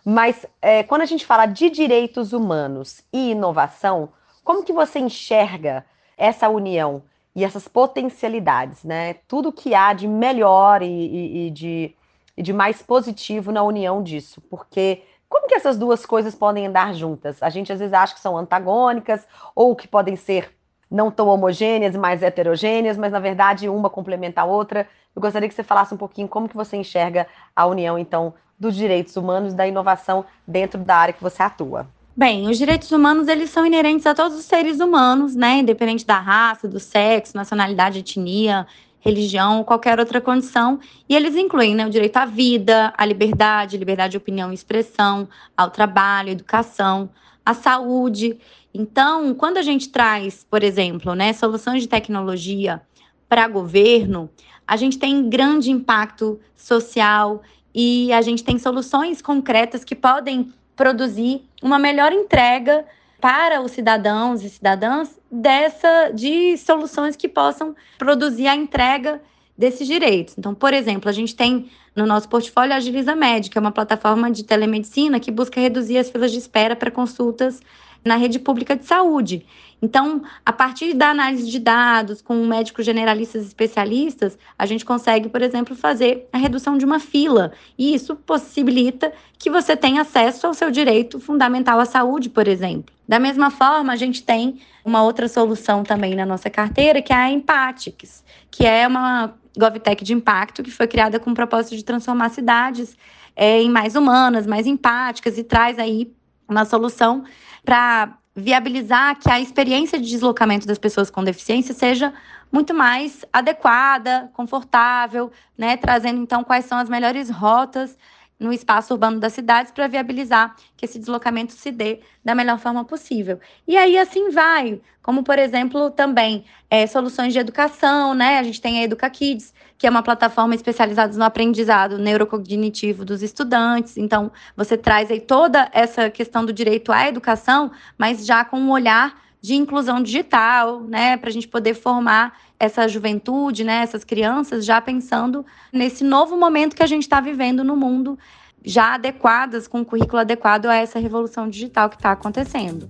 Mas 0.05 0.47
é, 0.63 0.83
quando 0.83 1.03
a 1.03 1.07
gente 1.07 1.27
fala 1.27 1.47
de 1.47 1.69
direitos 1.69 2.33
humanos 2.33 3.03
e 3.13 3.33
inovação, 3.33 4.11
como 4.43 4.65
que 4.65 4.73
você 4.73 4.99
enxerga 4.99 5.85
essa 6.17 6.49
união 6.49 7.03
e 7.35 7.45
essas 7.45 7.69
potencialidades, 7.69 8.83
né? 8.83 9.15
Tudo 9.29 9.53
que 9.53 9.75
há 9.75 9.93
de 9.93 10.09
melhor 10.09 10.83
e, 10.83 10.87
e, 10.87 11.47
e 11.47 11.51
de, 11.51 11.95
e 12.37 12.43
de 12.43 12.53
mais 12.53 12.83
positivo 12.83 13.53
na 13.53 13.63
união 13.63 14.03
disso, 14.03 14.41
porque 14.51 15.03
como 15.31 15.47
que 15.47 15.55
essas 15.55 15.79
duas 15.79 16.05
coisas 16.05 16.35
podem 16.35 16.67
andar 16.67 16.93
juntas? 16.93 17.41
A 17.41 17.49
gente 17.49 17.73
às 17.73 17.79
vezes 17.79 17.95
acha 17.95 18.13
que 18.13 18.21
são 18.21 18.37
antagônicas 18.37 19.27
ou 19.55 19.77
que 19.77 19.87
podem 19.87 20.17
ser 20.17 20.53
não 20.91 21.09
tão 21.09 21.29
homogêneas, 21.29 21.95
mais 21.95 22.21
heterogêneas, 22.21 22.99
mas 22.99 23.13
na 23.13 23.21
verdade 23.21 23.69
uma 23.69 23.89
complementa 23.89 24.41
a 24.41 24.45
outra. 24.45 24.89
Eu 25.15 25.23
gostaria 25.23 25.49
que 25.49 25.55
você 25.55 25.63
falasse 25.63 25.95
um 25.95 25.97
pouquinho 25.97 26.27
como 26.27 26.49
que 26.49 26.57
você 26.57 26.77
enxerga 26.77 27.29
a 27.55 27.65
união 27.65 27.97
então 27.97 28.35
dos 28.59 28.75
direitos 28.75 29.17
humanos 29.17 29.53
e 29.53 29.57
da 29.57 29.69
inovação 29.69 30.25
dentro 30.47 30.81
da 30.81 30.97
área 30.97 31.15
que 31.15 31.23
você 31.23 31.45
atua. 31.45 31.87
Bem, 32.17 32.51
os 32.51 32.59
direitos 32.59 32.91
humanos 32.91 33.29
eles 33.29 33.51
são 33.51 33.65
inerentes 33.65 34.05
a 34.07 34.15
todos 34.15 34.37
os 34.37 34.45
seres 34.45 34.81
humanos, 34.81 35.37
né, 35.37 35.59
independente 35.59 36.05
da 36.05 36.19
raça, 36.19 36.67
do 36.67 36.81
sexo, 36.81 37.37
nacionalidade, 37.37 38.01
etnia, 38.01 38.67
religião 39.01 39.59
ou 39.59 39.65
qualquer 39.65 39.99
outra 39.99 40.21
condição, 40.21 40.79
e 41.09 41.17
eles 41.17 41.35
incluem 41.35 41.75
né, 41.75 41.87
o 41.87 41.91
direito 41.91 42.17
à 42.17 42.27
vida, 42.27 42.93
à 42.97 43.05
liberdade, 43.05 43.77
liberdade 43.77 44.13
de 44.13 44.17
opinião 44.19 44.51
e 44.51 44.55
expressão, 44.55 45.29
ao 45.57 45.71
trabalho, 45.71 46.31
educação, 46.31 47.11
à 47.45 47.55
saúde. 47.55 48.39
Então, 48.73 49.35
quando 49.35 49.57
a 49.57 49.63
gente 49.63 49.89
traz, 49.89 50.47
por 50.49 50.63
exemplo, 50.63 51.15
né, 51.15 51.33
soluções 51.33 51.83
de 51.83 51.89
tecnologia 51.89 52.81
para 53.29 53.49
governo, 53.49 54.31
a 54.67 54.77
gente 54.77 54.99
tem 54.99 55.29
grande 55.29 55.71
impacto 55.71 56.39
social 56.55 57.43
e 57.75 58.13
a 58.13 58.23
gente 58.23 58.45
tem 58.45 58.59
soluções 58.59 59.23
concretas 59.23 59.83
que 59.83 59.95
podem 59.95 60.53
produzir 60.77 61.43
uma 61.63 61.79
melhor 61.79 62.13
entrega 62.13 62.85
para 63.21 63.61
os 63.61 63.73
cidadãos 63.73 64.43
e 64.43 64.49
cidadãs 64.49 65.19
dessa 65.31 66.11
de 66.11 66.57
soluções 66.57 67.17
que 67.17 67.29
possam 67.29 67.75
produzir 67.99 68.47
a 68.47 68.57
entrega 68.57 69.21
desses 69.57 69.87
direitos. 69.87 70.35
Então, 70.39 70.55
por 70.55 70.73
exemplo, 70.73 71.09
a 71.09 71.13
gente 71.13 71.37
tem 71.37 71.71
no 71.95 72.07
nosso 72.07 72.29
portfólio 72.29 72.73
a 72.73 72.77
Agiliza 72.77 73.15
Médica, 73.15 73.59
é 73.59 73.61
uma 73.61 73.73
plataforma 73.73 74.31
de 74.31 74.43
telemedicina 74.43 75.21
que 75.21 75.31
busca 75.31 75.61
reduzir 75.61 75.99
as 75.99 76.09
filas 76.09 76.33
de 76.33 76.39
espera 76.39 76.75
para 76.75 76.91
consultas 76.91 77.61
na 78.05 78.17
rede 78.17 78.39
pública 78.39 78.77
de 78.77 78.85
saúde. 78.85 79.47
Então, 79.83 80.23
a 80.45 80.53
partir 80.53 80.93
da 80.93 81.11
análise 81.11 81.51
de 81.51 81.59
dados 81.59 82.21
com 82.21 82.45
médicos 82.47 82.85
generalistas 82.85 83.47
especialistas, 83.47 84.39
a 84.59 84.67
gente 84.67 84.85
consegue, 84.85 85.29
por 85.29 85.41
exemplo, 85.41 85.75
fazer 85.75 86.29
a 86.33 86.39
redução 86.39 86.77
de 86.77 86.85
uma 86.85 87.01
fila. 87.01 87.53
E 87.79 87.95
isso 87.95 88.15
possibilita 88.15 89.13
que 89.39 89.49
você 89.49 89.75
tenha 89.75 90.03
acesso 90.03 90.47
ao 90.47 90.55
seu 90.55 90.71
direito 90.71 91.19
fundamental 91.19 91.81
à 91.81 91.87
saúde, 91.87 92.29
por 92.29 92.47
exemplo. 92.47 92.95
Da 93.09 93.19
mesma 93.19 93.51
forma, 93.51 93.93
a 93.93 93.97
gente 93.97 94.23
tem 94.23 94.61
uma 94.85 95.03
outra 95.03 95.29
solução 95.29 95.83
também 95.83 96.15
na 96.15 96.27
nossa 96.27 96.51
carteira, 96.51 97.01
que 97.01 97.13
é 97.13 97.17
a 97.17 97.31
Empatix, 97.31 98.23
que 98.51 98.67
é 98.67 98.87
uma 98.87 99.35
GovTech 99.57 100.05
de 100.05 100.13
impacto 100.13 100.63
que 100.63 100.71
foi 100.71 100.87
criada 100.87 101.19
com 101.19 101.31
o 101.31 101.35
propósito 101.35 101.77
de 101.77 101.85
transformar 101.85 102.29
cidades 102.29 102.97
é, 103.35 103.61
em 103.61 103.71
mais 103.71 103.97
humanas, 103.97 104.47
mais 104.47 104.67
empáticas 104.67 105.39
e 105.39 105.43
traz 105.43 105.79
aí 105.79 106.13
uma 106.49 106.65
solução 106.65 107.25
para 107.65 108.17
viabilizar 108.35 109.19
que 109.19 109.31
a 109.31 109.41
experiência 109.41 109.99
de 109.99 110.09
deslocamento 110.09 110.67
das 110.67 110.79
pessoas 110.79 111.11
com 111.11 111.23
deficiência 111.23 111.75
seja 111.75 112.13
muito 112.51 112.75
mais 112.75 113.25
adequada, 113.33 114.31
confortável, 114.33 115.31
né, 115.57 115.77
trazendo 115.77 116.21
então 116.21 116.43
quais 116.43 116.65
são 116.65 116.79
as 116.79 116.89
melhores 116.89 117.31
rotas 117.31 117.97
no 118.39 118.53
espaço 118.53 118.95
urbano 118.95 119.21
das 119.21 119.35
cidades 119.35 119.71
para 119.71 119.87
viabilizar 119.87 120.57
que 120.75 120.87
esse 120.87 120.99
deslocamento 120.99 121.53
se 121.53 121.71
dê 121.71 122.01
da 122.25 122.35
melhor 122.35 122.59
forma 122.59 122.85
possível. 122.85 123.39
E 123.69 123.77
aí 123.77 123.99
assim 123.99 124.31
vai, 124.31 124.81
como 125.03 125.23
por 125.23 125.39
exemplo 125.39 125.91
também 125.91 126.45
é, 126.71 126.87
soluções 126.87 127.35
de 127.35 127.39
educação, 127.39 128.15
né? 128.15 128.39
A 128.39 128.43
gente 128.43 128.61
tem 128.61 128.81
a 128.81 128.85
Educa 128.85 129.11
Kids, 129.11 129.53
que 129.81 129.87
é 129.87 129.91
uma 129.91 130.03
plataforma 130.03 130.55
especializada 130.55 131.17
no 131.17 131.25
aprendizado 131.25 131.97
neurocognitivo 131.97 133.03
dos 133.03 133.23
estudantes. 133.23 133.97
Então 133.97 134.31
você 134.55 134.77
traz 134.77 135.11
aí 135.11 135.21
toda 135.21 135.71
essa 135.73 136.11
questão 136.11 136.45
do 136.45 136.53
direito 136.53 136.93
à 136.93 137.09
educação, 137.09 137.71
mas 137.97 138.27
já 138.27 138.45
com 138.45 138.61
um 138.61 138.71
olhar 138.71 139.19
de 139.41 139.55
inclusão 139.55 140.03
digital, 140.03 140.83
né, 140.83 141.17
para 141.17 141.31
a 141.31 141.33
gente 141.33 141.49
poder 141.49 141.73
formar 141.73 142.39
essa 142.59 142.87
juventude, 142.87 143.65
né, 143.65 143.77
essas 143.83 144.05
crianças, 144.05 144.67
já 144.67 144.83
pensando 144.83 145.47
nesse 145.73 146.05
novo 146.05 146.37
momento 146.37 146.77
que 146.77 146.83
a 146.83 146.87
gente 146.87 147.05
está 147.05 147.19
vivendo 147.19 147.65
no 147.65 147.75
mundo, 147.75 148.19
já 148.63 148.97
adequadas, 148.97 149.67
com 149.67 149.79
um 149.79 149.85
currículo 149.85 150.19
adequado 150.19 150.67
a 150.67 150.75
essa 150.75 150.99
revolução 150.99 151.49
digital 151.49 151.89
que 151.89 151.97
está 151.97 152.13
acontecendo. 152.13 152.87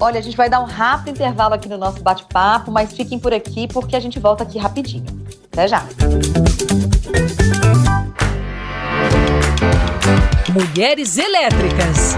Olha, 0.00 0.18
a 0.18 0.22
gente 0.22 0.36
vai 0.36 0.50
dar 0.50 0.58
um 0.58 0.64
rápido 0.64 1.10
intervalo 1.10 1.54
aqui 1.54 1.68
no 1.68 1.78
nosso 1.78 2.02
bate-papo, 2.02 2.72
mas 2.72 2.92
fiquem 2.92 3.16
por 3.16 3.32
aqui 3.32 3.68
porque 3.68 3.94
a 3.94 4.00
gente 4.00 4.18
volta 4.18 4.42
aqui 4.42 4.58
rapidinho. 4.58 5.21
Até 5.52 5.68
já! 5.68 5.86
Mulheres 10.48 11.18
Elétricas. 11.18 12.16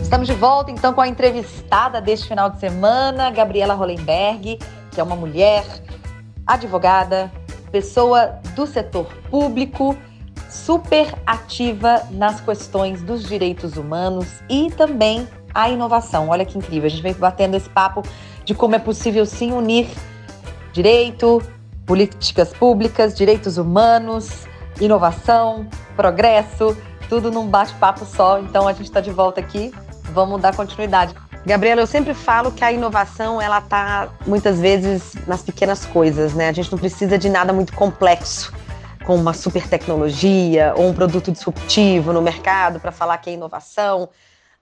Estamos 0.00 0.28
de 0.28 0.34
volta 0.34 0.70
então 0.70 0.94
com 0.94 1.00
a 1.00 1.08
entrevistada 1.08 2.00
deste 2.00 2.28
final 2.28 2.48
de 2.50 2.60
semana, 2.60 3.28
Gabriela 3.32 3.74
Hollenberg, 3.74 4.56
que 4.92 5.00
é 5.00 5.02
uma 5.02 5.16
mulher, 5.16 5.64
advogada, 6.46 7.28
pessoa 7.72 8.38
do 8.54 8.68
setor 8.68 9.06
público, 9.28 9.96
super 10.48 11.12
ativa 11.26 12.06
nas 12.12 12.40
questões 12.40 13.02
dos 13.02 13.24
direitos 13.24 13.76
humanos 13.76 14.28
e 14.48 14.70
também 14.70 15.26
a 15.54 15.68
inovação. 15.68 16.28
Olha 16.28 16.44
que 16.44 16.56
incrível, 16.56 16.86
a 16.86 16.90
gente 16.90 17.02
vem 17.02 17.12
batendo 17.14 17.56
esse 17.56 17.68
papo 17.68 18.02
de 18.44 18.54
como 18.54 18.74
é 18.74 18.78
possível 18.78 19.24
sim 19.26 19.52
unir 19.52 19.88
direito, 20.72 21.42
políticas 21.86 22.52
públicas, 22.52 23.14
direitos 23.14 23.58
humanos, 23.58 24.46
inovação, 24.80 25.66
progresso, 25.96 26.76
tudo 27.08 27.30
num 27.30 27.46
bate-papo 27.46 28.04
só. 28.04 28.38
Então 28.38 28.68
a 28.68 28.72
gente 28.72 28.86
está 28.86 29.00
de 29.00 29.10
volta 29.10 29.40
aqui 29.40 29.72
vamos 30.10 30.40
dar 30.40 30.54
continuidade. 30.54 31.14
Gabriela, 31.46 31.80
eu 31.80 31.86
sempre 31.86 32.12
falo 32.12 32.52
que 32.52 32.62
a 32.62 32.70
inovação 32.70 33.40
ela 33.40 33.58
está 33.58 34.08
muitas 34.26 34.60
vezes 34.60 35.14
nas 35.26 35.42
pequenas 35.42 35.86
coisas, 35.86 36.34
né? 36.34 36.48
A 36.48 36.52
gente 36.52 36.70
não 36.70 36.78
precisa 36.78 37.16
de 37.16 37.30
nada 37.30 37.52
muito 37.52 37.72
complexo, 37.72 38.52
com 39.06 39.16
uma 39.16 39.32
super 39.32 39.66
tecnologia 39.66 40.74
ou 40.76 40.88
um 40.88 40.92
produto 40.94 41.32
disruptivo 41.32 42.12
no 42.12 42.20
mercado 42.20 42.78
para 42.78 42.92
falar 42.92 43.16
que 43.18 43.30
é 43.30 43.32
inovação. 43.32 44.10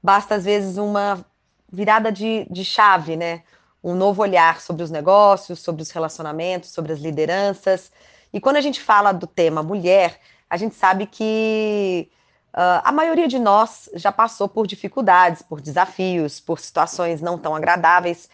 Basta 0.03 0.35
às 0.35 0.45
vezes 0.45 0.79
uma 0.79 1.25
virada 1.71 2.11
de, 2.11 2.47
de 2.51 2.65
chave, 2.65 3.17
né? 3.17 3.43
Um 3.83 3.95
novo 3.95 4.23
olhar 4.23 4.61
sobre 4.61 4.83
os 4.83 4.91
negócios, 4.91 5.61
sobre 5.61 5.83
os 5.83 5.91
relacionamentos, 5.91 6.71
sobre 6.71 6.93
as 6.93 6.99
lideranças. 6.99 7.93
E 8.33 8.41
quando 8.41 8.57
a 8.57 8.61
gente 8.61 8.81
fala 8.81 9.13
do 9.13 9.27
tema 9.27 9.63
mulher, 9.63 10.19
a 10.49 10.57
gente 10.57 10.75
sabe 10.75 11.07
que 11.07 12.11
Uh, 12.59 12.81
a 12.83 12.91
maioria 12.91 13.29
de 13.29 13.39
nós 13.39 13.89
já 13.95 14.11
passou 14.11 14.49
por 14.49 14.67
dificuldades, 14.67 15.43
por 15.43 15.61
desafios, 15.61 16.41
por 16.41 16.59
situações 16.59 17.21
não 17.21 17.39
tão 17.39 17.55
agradáveis. 17.55 18.29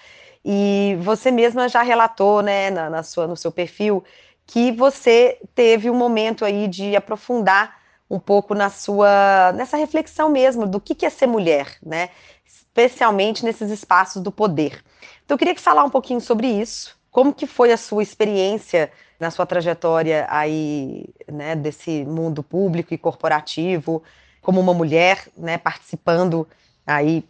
E 0.45 0.97
você 1.01 1.31
mesma 1.31 1.69
já 1.69 1.83
relatou, 1.83 2.41
né, 2.41 2.71
na, 2.71 2.89
na 2.89 3.03
sua, 3.03 3.27
no 3.27 3.37
seu 3.37 3.51
perfil, 3.51 4.05
que 4.47 4.71
você 4.73 5.39
teve 5.55 5.91
um 5.91 5.95
momento 5.95 6.45
aí 6.45 6.69
de 6.69 6.95
aprofundar 6.95 7.77
um 8.15 8.21
pouco 8.21 8.55
na 8.55 8.71
sua, 8.71 9.53
nessa 9.55 9.77
reflexão 9.77 10.29
mesmo 10.29 10.67
do 10.67 10.81
que, 10.81 10.95
que 10.95 11.05
é 11.05 11.11
ser 11.11 11.27
mulher, 11.27 11.77
né? 11.85 12.11
Especialmente 12.47 13.45
nesses 13.45 13.71
espaços 13.71 14.23
do 14.23 14.31
poder. 14.31 14.83
Então, 15.25 15.35
eu 15.35 15.39
queria 15.39 15.55
que 15.55 15.61
falar 15.61 15.85
um 15.85 15.91
pouquinho 15.91 16.21
sobre 16.21 16.47
isso. 16.47 16.97
Como 17.11 17.35
que 17.35 17.47
foi 17.47 17.73
a 17.73 17.77
sua 17.77 18.03
experiência 18.03 18.91
na 19.19 19.31
sua 19.31 19.47
trajetória 19.47 20.27
aí, 20.29 21.07
né, 21.31 21.57
desse 21.57 22.05
mundo 22.05 22.43
público 22.43 22.93
e 22.93 22.99
corporativo, 22.99 24.03
como 24.43 24.61
uma 24.61 24.75
mulher, 24.75 25.27
né, 25.37 25.57
participando 25.57 26.47
aí 26.87 27.25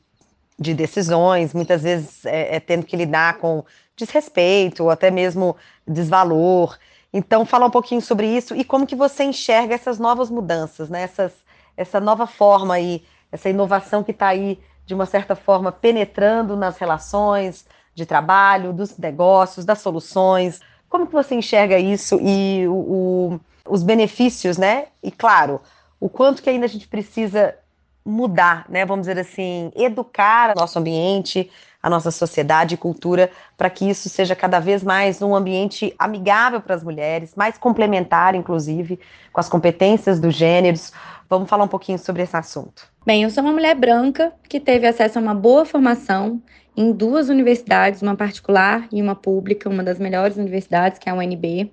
de 0.58 0.74
decisões, 0.74 1.52
muitas 1.52 1.82
vezes 1.82 2.24
é, 2.24 2.56
é, 2.56 2.60
tendo 2.60 2.86
que 2.86 2.96
lidar 2.96 3.38
com 3.38 3.64
desrespeito 3.96 4.84
ou 4.84 4.90
até 4.90 5.10
mesmo 5.10 5.56
desvalor. 5.86 6.76
Então, 7.16 7.46
falar 7.46 7.66
um 7.66 7.70
pouquinho 7.70 8.00
sobre 8.00 8.26
isso 8.26 8.56
e 8.56 8.64
como 8.64 8.88
que 8.88 8.96
você 8.96 9.22
enxerga 9.22 9.72
essas 9.72 10.00
novas 10.00 10.28
mudanças, 10.28 10.90
né, 10.90 11.02
essas, 11.02 11.32
essa 11.76 12.00
nova 12.00 12.26
forma 12.26 12.74
aí, 12.74 13.04
essa 13.30 13.48
inovação 13.48 14.02
que 14.02 14.10
está 14.10 14.26
aí, 14.26 14.58
de 14.84 14.94
uma 14.94 15.06
certa 15.06 15.36
forma, 15.36 15.70
penetrando 15.70 16.56
nas 16.56 16.76
relações 16.76 17.64
de 17.94 18.04
trabalho, 18.04 18.72
dos 18.72 18.98
negócios, 18.98 19.64
das 19.64 19.78
soluções, 19.78 20.60
como 20.88 21.06
que 21.06 21.12
você 21.12 21.36
enxerga 21.36 21.78
isso 21.78 22.18
e 22.20 22.66
o, 22.66 22.72
o, 22.72 23.40
os 23.68 23.84
benefícios, 23.84 24.58
né? 24.58 24.86
E 25.00 25.12
claro, 25.12 25.60
o 26.00 26.08
quanto 26.08 26.42
que 26.42 26.50
ainda 26.50 26.66
a 26.66 26.68
gente 26.68 26.88
precisa 26.88 27.54
mudar, 28.04 28.66
né? 28.68 28.84
Vamos 28.84 29.06
dizer 29.06 29.20
assim, 29.20 29.70
educar 29.76 30.52
nosso 30.56 30.80
ambiente, 30.80 31.48
a 31.84 31.90
nossa 31.90 32.10
sociedade 32.10 32.76
e 32.76 32.78
cultura 32.78 33.30
para 33.58 33.68
que 33.68 33.84
isso 33.84 34.08
seja 34.08 34.34
cada 34.34 34.58
vez 34.58 34.82
mais 34.82 35.20
um 35.20 35.34
ambiente 35.36 35.94
amigável 35.98 36.58
para 36.58 36.74
as 36.74 36.82
mulheres, 36.82 37.34
mais 37.36 37.58
complementar, 37.58 38.34
inclusive, 38.34 38.98
com 39.30 39.38
as 39.38 39.50
competências 39.50 40.18
dos 40.18 40.34
gêneros. 40.34 40.94
Vamos 41.28 41.46
falar 41.46 41.64
um 41.64 41.68
pouquinho 41.68 41.98
sobre 41.98 42.22
esse 42.22 42.34
assunto. 42.34 42.88
Bem, 43.04 43.24
eu 43.24 43.28
sou 43.28 43.44
uma 43.44 43.52
mulher 43.52 43.74
branca 43.74 44.32
que 44.48 44.58
teve 44.58 44.86
acesso 44.86 45.18
a 45.18 45.20
uma 45.22 45.34
boa 45.34 45.66
formação 45.66 46.40
em 46.74 46.90
duas 46.90 47.28
universidades, 47.28 48.00
uma 48.00 48.16
particular 48.16 48.88
e 48.90 49.02
uma 49.02 49.14
pública, 49.14 49.68
uma 49.68 49.82
das 49.84 49.98
melhores 49.98 50.38
universidades, 50.38 50.98
que 50.98 51.10
é 51.10 51.12
a 51.12 51.14
UNB. 51.14 51.70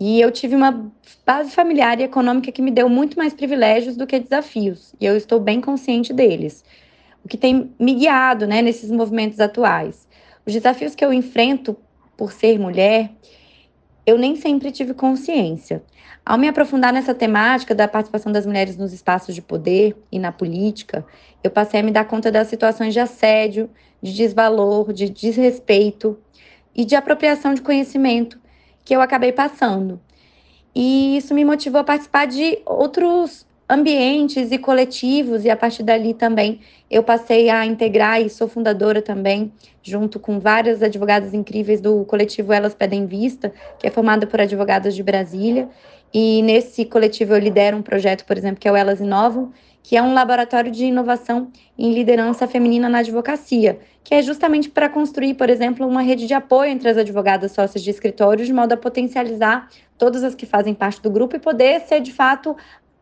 E 0.00 0.20
eu 0.20 0.32
tive 0.32 0.56
uma 0.56 0.90
base 1.24 1.52
familiar 1.52 2.00
e 2.00 2.02
econômica 2.02 2.50
que 2.50 2.60
me 2.60 2.72
deu 2.72 2.88
muito 2.88 3.16
mais 3.16 3.32
privilégios 3.32 3.96
do 3.96 4.08
que 4.08 4.18
desafios, 4.18 4.92
e 5.00 5.06
eu 5.06 5.16
estou 5.16 5.38
bem 5.38 5.60
consciente 5.60 6.12
deles. 6.12 6.64
O 7.26 7.28
que 7.28 7.36
tem 7.36 7.74
me 7.76 7.92
guiado 7.92 8.46
né, 8.46 8.62
nesses 8.62 8.88
movimentos 8.88 9.40
atuais. 9.40 10.06
Os 10.46 10.52
desafios 10.52 10.94
que 10.94 11.04
eu 11.04 11.12
enfrento 11.12 11.76
por 12.16 12.30
ser 12.30 12.56
mulher, 12.56 13.10
eu 14.06 14.16
nem 14.16 14.36
sempre 14.36 14.70
tive 14.70 14.94
consciência. 14.94 15.82
Ao 16.24 16.38
me 16.38 16.46
aprofundar 16.46 16.92
nessa 16.92 17.12
temática 17.12 17.74
da 17.74 17.88
participação 17.88 18.30
das 18.30 18.46
mulheres 18.46 18.76
nos 18.76 18.92
espaços 18.92 19.34
de 19.34 19.42
poder 19.42 19.96
e 20.12 20.20
na 20.20 20.30
política, 20.30 21.04
eu 21.42 21.50
passei 21.50 21.80
a 21.80 21.82
me 21.82 21.90
dar 21.90 22.04
conta 22.04 22.30
das 22.30 22.46
situações 22.46 22.94
de 22.94 23.00
assédio, 23.00 23.68
de 24.00 24.14
desvalor, 24.14 24.92
de 24.92 25.10
desrespeito 25.10 26.16
e 26.76 26.84
de 26.84 26.94
apropriação 26.94 27.54
de 27.54 27.60
conhecimento 27.60 28.38
que 28.84 28.94
eu 28.94 29.00
acabei 29.00 29.32
passando. 29.32 30.00
E 30.72 31.16
isso 31.16 31.34
me 31.34 31.44
motivou 31.44 31.80
a 31.80 31.84
participar 31.84 32.28
de 32.28 32.62
outros 32.64 33.45
ambientes 33.68 34.52
e 34.52 34.58
coletivos, 34.58 35.44
e 35.44 35.50
a 35.50 35.56
partir 35.56 35.82
dali 35.82 36.14
também 36.14 36.60
eu 36.90 37.02
passei 37.02 37.50
a 37.50 37.66
integrar 37.66 38.20
e 38.20 38.30
sou 38.30 38.46
fundadora 38.46 39.02
também, 39.02 39.52
junto 39.82 40.20
com 40.20 40.38
várias 40.38 40.82
advogadas 40.82 41.34
incríveis 41.34 41.80
do 41.80 42.04
coletivo 42.04 42.52
Elas 42.52 42.74
Pedem 42.74 43.06
Vista, 43.06 43.52
que 43.78 43.86
é 43.86 43.90
formado 43.90 44.26
por 44.26 44.40
advogadas 44.40 44.94
de 44.94 45.02
Brasília. 45.02 45.68
E 46.14 46.40
nesse 46.42 46.84
coletivo 46.84 47.34
eu 47.34 47.38
lidero 47.38 47.76
um 47.76 47.82
projeto, 47.82 48.24
por 48.24 48.38
exemplo, 48.38 48.60
que 48.60 48.68
é 48.68 48.72
o 48.72 48.76
Elas 48.76 49.00
Inovam, 49.00 49.52
que 49.82 49.96
é 49.96 50.02
um 50.02 50.14
laboratório 50.14 50.70
de 50.70 50.86
inovação 50.86 51.50
em 51.78 51.92
liderança 51.92 52.46
feminina 52.48 52.88
na 52.88 52.98
advocacia, 52.98 53.78
que 54.02 54.14
é 54.14 54.22
justamente 54.22 54.68
para 54.68 54.88
construir, 54.88 55.34
por 55.34 55.48
exemplo, 55.50 55.86
uma 55.86 56.02
rede 56.02 56.26
de 56.26 56.34
apoio 56.34 56.70
entre 56.70 56.88
as 56.88 56.96
advogadas 56.96 57.52
sócias 57.52 57.82
de 57.82 57.90
escritórios, 57.90 58.46
de 58.46 58.52
modo 58.52 58.72
a 58.72 58.76
potencializar 58.76 59.68
todas 59.98 60.24
as 60.24 60.34
que 60.34 60.44
fazem 60.46 60.74
parte 60.74 61.00
do 61.00 61.10
grupo 61.10 61.36
e 61.36 61.38
poder 61.38 61.80
ser, 61.82 62.00
de 62.00 62.12
fato, 62.12 62.56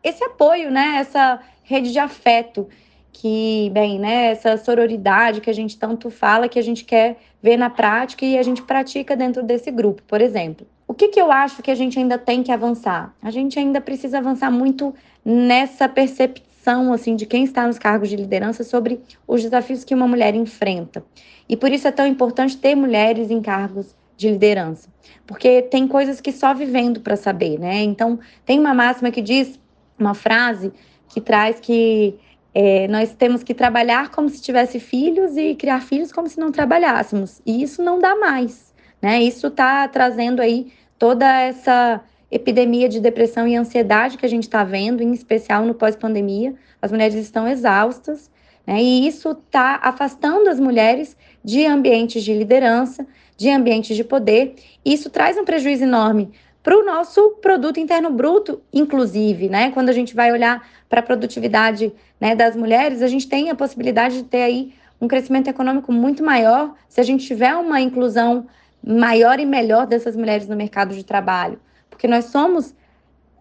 esse 0.05 0.23
apoio, 0.23 0.69
né, 0.69 0.97
essa 0.99 1.39
rede 1.63 1.91
de 1.91 1.97
afeto 1.97 2.69
que, 3.11 3.71
bem, 3.73 3.97
né, 3.97 4.27
essa 4.27 4.55
sororidade 4.55 5.41
que 5.41 5.49
a 5.49 5.53
gente 5.53 5.79
tanto 5.79 6.11
fala, 6.11 6.47
que 6.47 6.59
a 6.59 6.61
gente 6.61 6.85
quer 6.85 7.17
ver 7.41 7.57
na 7.57 7.69
prática 7.69 8.23
e 8.23 8.37
a 8.37 8.43
gente 8.43 8.61
pratica 8.61 9.15
dentro 9.15 9.41
desse 9.41 9.71
grupo, 9.71 10.03
por 10.03 10.21
exemplo. 10.21 10.67
O 10.87 10.93
que, 10.93 11.07
que 11.07 11.19
eu 11.19 11.31
acho 11.31 11.63
que 11.63 11.71
a 11.71 11.75
gente 11.75 11.97
ainda 11.97 12.19
tem 12.19 12.43
que 12.43 12.51
avançar? 12.51 13.15
A 13.19 13.31
gente 13.31 13.57
ainda 13.57 13.81
precisa 13.81 14.19
avançar 14.19 14.51
muito 14.51 14.93
nessa 15.23 15.89
percepção, 15.89 16.93
assim, 16.93 17.15
de 17.15 17.25
quem 17.25 17.43
está 17.43 17.65
nos 17.65 17.79
cargos 17.79 18.09
de 18.09 18.15
liderança 18.15 18.63
sobre 18.63 19.01
os 19.27 19.41
desafios 19.41 19.83
que 19.83 19.95
uma 19.95 20.07
mulher 20.07 20.35
enfrenta. 20.35 21.03
E 21.49 21.57
por 21.57 21.71
isso 21.71 21.87
é 21.87 21.91
tão 21.91 22.05
importante 22.05 22.57
ter 22.57 22.75
mulheres 22.75 23.31
em 23.31 23.41
cargos 23.41 23.95
de 24.15 24.29
liderança, 24.29 24.87
porque 25.25 25.63
tem 25.63 25.87
coisas 25.87 26.21
que 26.21 26.31
só 26.31 26.53
vivendo 26.53 27.01
para 27.01 27.15
saber, 27.15 27.59
né? 27.59 27.81
Então, 27.81 28.19
tem 28.45 28.59
uma 28.59 28.73
máxima 28.73 29.11
que 29.11 29.21
diz 29.21 29.59
uma 29.97 30.13
frase 30.13 30.71
que 31.09 31.21
traz 31.21 31.59
que 31.59 32.15
é, 32.53 32.87
nós 32.87 33.13
temos 33.13 33.43
que 33.43 33.53
trabalhar 33.53 34.11
como 34.11 34.29
se 34.29 34.41
tivesse 34.41 34.79
filhos 34.79 35.35
e 35.35 35.55
criar 35.55 35.81
filhos 35.81 36.11
como 36.11 36.29
se 36.29 36.39
não 36.39 36.51
trabalhássemos. 36.51 37.41
E 37.45 37.61
isso 37.61 37.83
não 37.83 37.99
dá 37.99 38.15
mais, 38.15 38.73
né? 39.01 39.21
Isso 39.21 39.47
está 39.47 39.85
trazendo 39.89 40.41
aí 40.41 40.71
toda 40.97 41.41
essa 41.41 42.01
epidemia 42.31 42.87
de 42.87 43.01
depressão 43.01 43.45
e 43.45 43.55
ansiedade 43.55 44.17
que 44.17 44.25
a 44.25 44.29
gente 44.29 44.43
está 44.43 44.63
vendo, 44.63 45.03
em 45.03 45.11
especial 45.11 45.65
no 45.65 45.73
pós-pandemia. 45.73 46.55
As 46.81 46.91
mulheres 46.91 47.15
estão 47.15 47.45
exaustas, 47.45 48.31
né? 48.65 48.81
E 48.81 49.05
isso 49.05 49.31
está 49.31 49.79
afastando 49.83 50.49
as 50.49 50.59
mulheres 50.59 51.15
de 51.43 51.65
ambientes 51.65 52.23
de 52.23 52.33
liderança, 52.33 53.05
de 53.37 53.49
ambientes 53.49 53.97
de 53.97 54.03
poder. 54.03 54.55
E 54.83 54.93
isso 54.93 55.09
traz 55.09 55.37
um 55.37 55.43
prejuízo 55.43 55.83
enorme 55.83 56.31
para 56.65 56.79
o 56.79 56.83
nosso 56.83 57.29
produto 57.43 57.79
interno 57.79 58.09
bruto, 58.09 58.59
inclusive, 58.73 59.47
né? 59.47 59.69
Quando 59.69 59.89
a 59.89 59.93
gente 59.93 60.15
vai 60.15 60.31
olhar 60.31 60.67
para 60.89 60.99
a 60.99 61.03
produtividade 61.03 61.93
né, 62.19 62.35
das 62.35 62.55
mulheres, 62.55 63.03
a 63.03 63.07
gente 63.07 63.29
tem 63.29 63.51
a 63.51 63.55
possibilidade 63.55 64.15
de 64.15 64.23
ter 64.23 64.41
aí 64.41 64.73
um 64.99 65.07
crescimento 65.07 65.47
econômico 65.47 65.93
muito 65.93 66.23
maior 66.23 66.73
se 66.89 66.99
a 66.99 67.03
gente 67.03 67.23
tiver 67.23 67.55
uma 67.55 67.79
inclusão 67.79 68.47
maior 68.83 69.39
e 69.39 69.45
melhor 69.45 69.85
dessas 69.85 70.15
mulheres 70.15 70.47
no 70.47 70.55
mercado 70.55 70.95
de 70.95 71.05
trabalho, 71.05 71.59
porque 71.87 72.07
nós 72.07 72.25
somos 72.25 72.73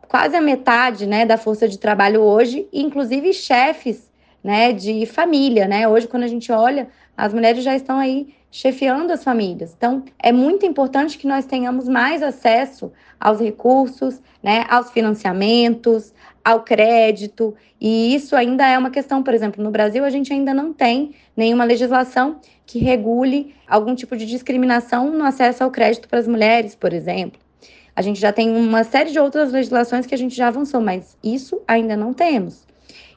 quase 0.07 0.37
a 0.37 0.41
metade, 0.43 1.07
né, 1.07 1.25
da 1.25 1.39
força 1.39 1.67
de 1.67 1.79
trabalho 1.79 2.21
hoje, 2.21 2.69
inclusive 2.71 3.33
chefes, 3.33 4.07
né, 4.43 4.71
de 4.71 5.07
família, 5.07 5.67
né? 5.67 5.89
Hoje 5.89 6.07
quando 6.07 6.25
a 6.25 6.29
gente 6.29 6.53
olha, 6.53 6.89
as 7.17 7.33
mulheres 7.33 7.65
já 7.65 7.75
estão 7.75 7.99
aí 7.99 8.35
chefiando 8.55 9.13
as 9.13 9.25
famílias. 9.25 9.75
Então, 9.77 10.05
é 10.17 10.31
muito 10.31 10.65
importante 10.65 11.19
que 11.19 11.27
nós 11.27 11.45
tenhamos 11.45 11.89
mais 11.89 12.23
acesso 12.23 12.93
aos 13.19 13.41
recursos, 13.41 14.23
né, 14.41 14.65
aos 14.71 14.93
financiamentos, 14.93 16.15
ao 16.45 16.63
crédito, 16.63 17.53
e 17.81 18.15
isso 18.15 18.37
ainda 18.37 18.65
é 18.65 18.79
uma 18.79 18.91
questão, 18.91 19.25
por 19.25 19.35
exemplo, 19.35 19.61
no 19.61 19.73
Brasil 19.73 20.05
a 20.05 20.11
gente 20.11 20.33
ainda 20.33 20.55
não 20.55 20.73
tem 20.73 21.17
nenhuma 21.37 21.65
legislação 21.65 22.39
que 22.65 22.79
regule 22.79 23.53
algum 23.67 23.93
tipo 23.93 24.17
de 24.17 24.25
discriminação 24.25 25.11
no 25.11 25.25
acesso 25.25 25.65
ao 25.65 25.71
crédito 25.73 26.09
para 26.09 26.21
as 26.21 26.29
mulheres, 26.29 26.77
por 26.77 26.93
exemplo. 26.93 27.41
A 27.97 28.03
gente 28.03 28.21
já 28.21 28.33
tem 28.33 28.57
uma 28.57 28.85
série 28.85 29.11
de 29.11 29.19
outras 29.19 29.51
legislações 29.51 30.07
que 30.07 30.15
a 30.15 30.19
gente 30.19 30.37
já 30.37 30.47
avançou, 30.47 30.81
mas 30.81 31.19
isso 31.25 31.61
ainda 31.67 31.97
não 31.97 32.15
temos. 32.15 32.65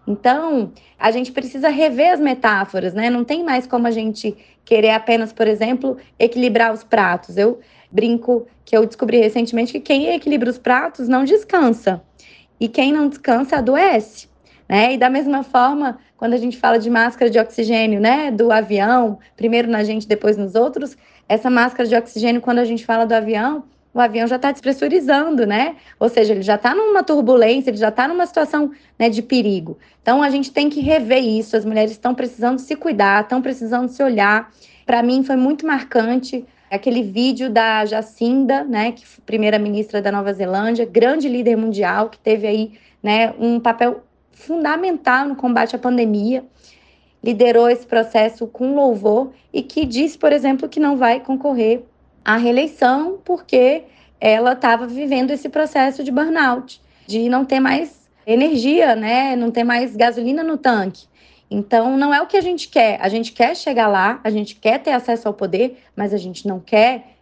Então, 0.08 0.72
a 0.98 1.12
gente 1.12 1.34
precisa 1.34 1.68
rever 1.68 2.14
as 2.14 2.20
metáforas, 2.20 2.94
né? 2.94 3.10
Não 3.10 3.26
tem 3.26 3.44
mais 3.44 3.68
como 3.68 3.88
a 3.88 3.92
gente 3.92 4.38
querer 4.64 4.92
apenas, 4.92 5.34
por 5.34 5.48
exemplo, 5.48 5.98
equilibrar 6.18 6.74
os 6.74 6.84
pratos. 6.84 7.36
Eu 7.36 7.60
brinco 7.92 8.48
que 8.64 8.76
eu 8.76 8.86
descobri 8.86 9.18
recentemente 9.20 9.74
que 9.74 9.80
quem 9.82 10.08
equilibra 10.08 10.50
os 10.50 10.58
pratos 10.58 11.10
não 11.10 11.26
descansa. 11.26 12.02
E 12.60 12.68
quem 12.68 12.94
não 12.94 13.10
descansa 13.10 13.58
adoece. 13.58 14.30
Né? 14.68 14.94
E 14.94 14.98
da 14.98 15.10
mesma 15.10 15.44
forma, 15.44 16.00
quando 16.16 16.34
a 16.34 16.38
gente 16.38 16.58
fala 16.58 16.80
de 16.80 16.90
máscara 16.90 17.30
de 17.30 17.40
oxigênio, 17.40 18.00
né, 18.00 18.32
do 18.32 18.52
avião, 18.52 19.20
primeiro 19.36 19.70
na 19.70 19.84
gente, 19.84 20.08
depois 20.08 20.36
nos 20.36 20.56
outros, 20.56 20.98
essa 21.30 21.50
máscara 21.50 21.88
de 21.88 21.96
oxigênio, 21.96 22.42
quando 22.42 22.60
a 22.60 22.66
gente 22.66 22.86
fala 22.86 23.06
do 23.06 23.14
avião, 23.14 23.64
o 23.98 24.02
avião 24.02 24.28
já 24.28 24.36
está 24.36 24.52
despressurizando, 24.52 25.46
né? 25.46 25.76
Ou 26.00 26.08
seja, 26.08 26.34
ele 26.34 26.42
já 26.42 26.56
está 26.56 26.76
numa 26.76 27.04
turbulência, 27.04 27.70
ele 27.70 27.78
já 27.78 27.90
está 27.90 28.08
numa 28.08 28.26
situação 28.26 28.72
né, 28.98 29.10
de 29.10 29.22
perigo. 29.22 29.78
Então 30.02 30.22
a 30.22 30.30
gente 30.30 30.52
tem 30.52 30.70
que 30.70 30.80
rever 30.82 31.24
isso. 31.24 31.58
As 31.58 31.66
mulheres 31.66 31.92
estão 31.92 32.14
precisando 32.14 32.60
se 32.60 32.76
cuidar, 32.76 33.24
estão 33.24 33.42
precisando 33.42 33.90
se 33.90 34.04
olhar. 34.04 34.52
Para 34.86 35.02
mim 35.02 35.24
foi 35.24 35.36
muito 35.36 35.66
marcante 35.66 36.46
aquele 36.70 37.02
vídeo 37.02 37.50
da 37.50 37.86
Jacinda, 37.86 38.64
né, 38.64 38.92
que 38.92 39.04
primeira-ministra 39.26 40.02
da 40.02 40.12
Nova 40.12 40.34
Zelândia, 40.34 40.86
grande 40.86 41.28
líder 41.28 41.56
mundial, 41.56 42.10
que 42.10 42.20
teve 42.20 42.46
aí 42.46 42.74
né, 43.02 43.34
um 43.40 43.60
papel 43.60 44.04
fundamental 44.32 45.28
no 45.28 45.36
combate 45.36 45.76
à 45.76 45.80
pandemia, 45.80 46.44
liderou 47.24 47.70
esse 47.70 47.86
processo 47.86 48.46
com 48.48 48.76
louvor 48.76 49.32
e 49.52 49.64
que 49.64 49.86
disse, 49.86 50.18
por 50.18 50.32
exemplo, 50.32 50.70
que 50.70 50.80
não 50.80 50.98
vai 50.98 51.20
concorrer 51.20 51.84
a 52.28 52.36
reeleição 52.36 53.22
porque 53.24 53.86
ela 54.20 54.52
estava 54.52 54.86
vivendo 54.86 55.32
esse 55.32 55.48
processo 55.48 56.04
de 56.04 56.12
burnout, 56.12 56.82
de 57.08 57.30
não 57.30 57.46
ter 57.46 57.62
mais 57.62 58.10
energia, 58.26 58.98
né? 58.98 59.34
Não 59.38 59.50
ter 59.50 59.64
mais 59.64 59.96
gasolina 59.96 60.44
no 60.44 60.58
tanque. 60.58 61.08
Então, 61.50 61.96
não 61.96 62.14
é 62.14 62.22
o 62.22 62.28
que 62.28 62.36
a 62.36 62.42
gente 62.42 62.68
quer. 62.68 63.00
A 63.02 63.08
gente 63.08 63.32
quer 63.32 63.56
chegar 63.56 63.88
lá, 63.88 64.20
a 64.26 64.30
gente 64.30 64.56
quer 64.56 64.84
ter 64.84 64.92
acesso 64.92 65.26
ao 65.26 65.34
poder, 65.34 65.82
mas 65.96 66.14
a 66.14 66.18
gente 66.18 66.46
não 66.46 66.60
quer 66.60 67.16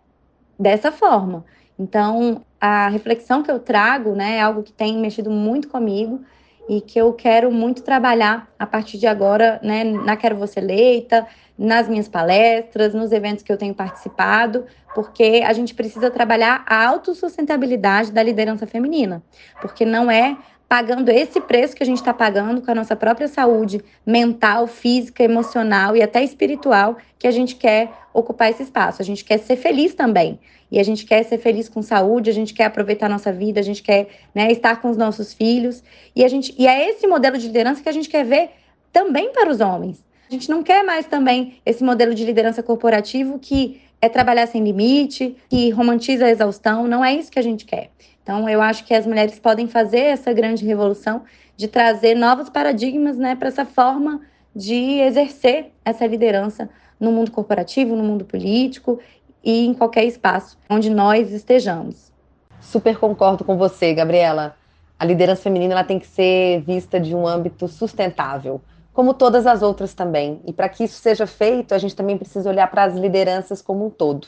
dessa 0.60 0.92
forma. 0.92 1.46
Então, 1.78 2.42
a 2.60 2.90
reflexão 2.90 3.44
que 3.44 3.52
eu 3.52 3.60
trago, 3.60 4.16
né, 4.16 4.38
é 4.38 4.42
algo 4.42 4.64
que 4.64 4.74
tem 4.74 4.98
mexido 4.98 5.30
muito 5.30 5.68
comigo 5.68 6.22
e 6.68 6.82
que 6.82 7.00
eu 7.00 7.14
quero 7.14 7.52
muito 7.52 7.84
trabalhar 7.84 8.48
a 8.58 8.66
partir 8.66 8.98
de 8.98 9.08
agora, 9.08 9.60
né, 9.62 9.84
na 9.84 10.16
Quero 10.16 10.36
Você 10.36 10.60
Eleita, 10.60 11.28
nas 11.58 11.88
minhas 11.88 12.08
palestras, 12.08 12.94
nos 12.94 13.12
eventos 13.12 13.44
que 13.44 13.52
eu 13.52 13.58
tenho 13.58 13.74
participado, 13.74 14.66
porque 14.94 15.44
a 15.46 15.54
gente 15.54 15.74
precisa 15.74 16.10
trabalhar 16.10 16.64
a 16.68 16.86
autossustentabilidade 16.86 18.12
da 18.12 18.24
liderança 18.24 18.66
feminina, 18.66 19.24
porque 19.62 19.86
não 19.86 20.10
é 20.10 20.38
pagando 20.68 21.10
esse 21.10 21.40
preço 21.40 21.76
que 21.76 21.84
a 21.84 21.86
gente 21.86 21.98
está 21.98 22.14
pagando 22.14 22.62
com 22.62 22.72
a 22.72 22.76
nossa 22.76 22.96
própria 22.96 23.28
saúde 23.28 23.84
mental, 24.06 24.68
física, 24.68 25.24
emocional 25.24 25.96
e 25.96 26.02
até 26.02 26.24
espiritual 26.24 26.98
que 27.20 27.28
a 27.28 27.32
gente 27.32 27.56
quer 27.56 27.92
ocupar 28.14 28.50
esse 28.50 28.64
espaço. 28.64 29.02
A 29.02 29.06
gente 29.06 29.24
quer 29.24 29.38
ser 29.40 29.56
feliz 29.56 29.94
também. 29.94 30.40
E 30.72 30.80
a 30.80 30.84
gente 30.84 31.06
quer 31.06 31.24
ser 31.24 31.38
feliz 31.38 31.70
com 31.70 31.82
saúde, 31.82 32.30
a 32.30 32.34
gente 32.34 32.54
quer 32.54 32.66
aproveitar 32.66 33.06
a 33.06 33.10
nossa 33.10 33.32
vida, 33.32 33.60
a 33.60 33.64
gente 33.64 33.84
quer 33.84 34.08
né, 34.34 34.52
estar 34.52 34.82
com 34.82 34.90
os 34.90 34.98
nossos 34.98 35.34
filhos. 35.34 35.84
E, 36.16 36.26
a 36.26 36.28
gente, 36.28 36.54
e 36.58 36.68
é 36.68 36.90
esse 36.90 37.06
modelo 37.06 37.38
de 37.38 37.48
liderança 37.48 37.84
que 37.84 37.90
a 37.90 37.92
gente 37.92 38.10
quer 38.10 38.26
ver 38.26 38.50
também 38.92 39.32
para 39.32 39.50
os 39.50 39.62
homens. 39.62 40.04
A 40.28 40.34
gente 40.34 40.50
não 40.50 40.64
quer 40.64 40.84
mais 40.84 41.06
também 41.06 41.62
esse 41.64 41.84
modelo 41.84 42.16
de 42.16 42.26
liderança 42.26 42.64
corporativo 42.64 43.38
que 43.38 43.80
é 44.06 44.10
trabalhar 44.10 44.48
sem 44.48 44.64
limite, 44.64 45.36
que 45.50 45.70
romantiza 45.72 46.26
a 46.26 46.30
exaustão. 46.30 46.88
Não 46.88 47.04
é 47.04 47.14
isso 47.14 47.32
que 47.32 47.40
a 47.40 47.44
gente 47.44 47.66
quer. 47.66 47.90
Então, 48.24 48.48
eu 48.50 48.62
acho 48.62 48.86
que 48.86 48.94
as 48.94 49.06
mulheres 49.06 49.38
podem 49.38 49.68
fazer 49.68 50.00
essa 50.00 50.34
grande 50.34 50.66
revolução 50.66 51.24
de 51.56 51.68
trazer 51.68 52.16
novos 52.16 52.50
paradigmas 52.50 53.18
né, 53.18 53.36
para 53.36 53.48
essa 53.48 53.66
forma 53.66 54.22
de 54.56 55.00
exercer 55.02 55.72
essa 55.84 56.06
liderança 56.06 56.70
no 57.00 57.12
mundo 57.12 57.32
corporativo, 57.32 57.96
no 57.96 58.04
mundo 58.04 58.26
político 58.26 59.00
e 59.44 59.66
em 59.66 59.74
qualquer 59.74 60.06
espaço 60.06 60.58
onde 60.70 60.90
nós 60.90 61.32
estejamos. 61.32 62.12
Super 62.60 62.98
concordo 62.98 63.44
com 63.44 63.58
você, 63.58 63.94
Gabriela. 63.94 64.56
A 64.98 65.06
liderança 65.06 65.44
feminina 65.44 65.74
ela 65.74 65.84
tem 65.84 66.00
que 66.00 66.08
ser 66.08 66.62
vista 66.62 67.00
de 67.00 67.14
um 67.14 67.28
âmbito 67.28 67.68
sustentável 67.68 68.62
como 68.96 69.14
todas 69.14 69.46
as 69.46 69.62
outras 69.62 69.94
também. 69.94 70.42
E 70.46 70.54
para 70.54 70.70
que 70.70 70.86
isso 70.86 71.00
seja 71.00 71.28
feito, 71.28 71.76
a 71.76 71.78
gente 71.78 71.96
também 71.96 72.18
precisa 72.18 72.50
olhar 72.50 72.72
para 72.72 72.86
as 72.86 72.96
lideranças 72.96 73.62
como 73.62 73.86
um 73.86 73.90
todo, 73.90 74.28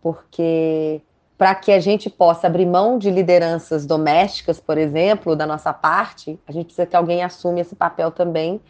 porque 0.00 1.02
para 1.36 1.54
que 1.54 1.70
a 1.70 1.80
gente 1.80 2.08
possa 2.08 2.46
abrir 2.46 2.66
mão 2.66 2.98
de 2.98 3.10
lideranças 3.10 3.84
domésticas, 3.84 4.58
por 4.58 4.78
exemplo, 4.78 5.36
da 5.36 5.46
nossa 5.46 5.72
parte, 5.72 6.38
a 6.48 6.52
gente 6.52 6.66
precisa 6.66 6.86
que 6.86 6.96
alguém 6.96 7.22
assume 7.22 7.60
esse 7.60 7.76
papel 7.76 8.10
também. 8.10 8.60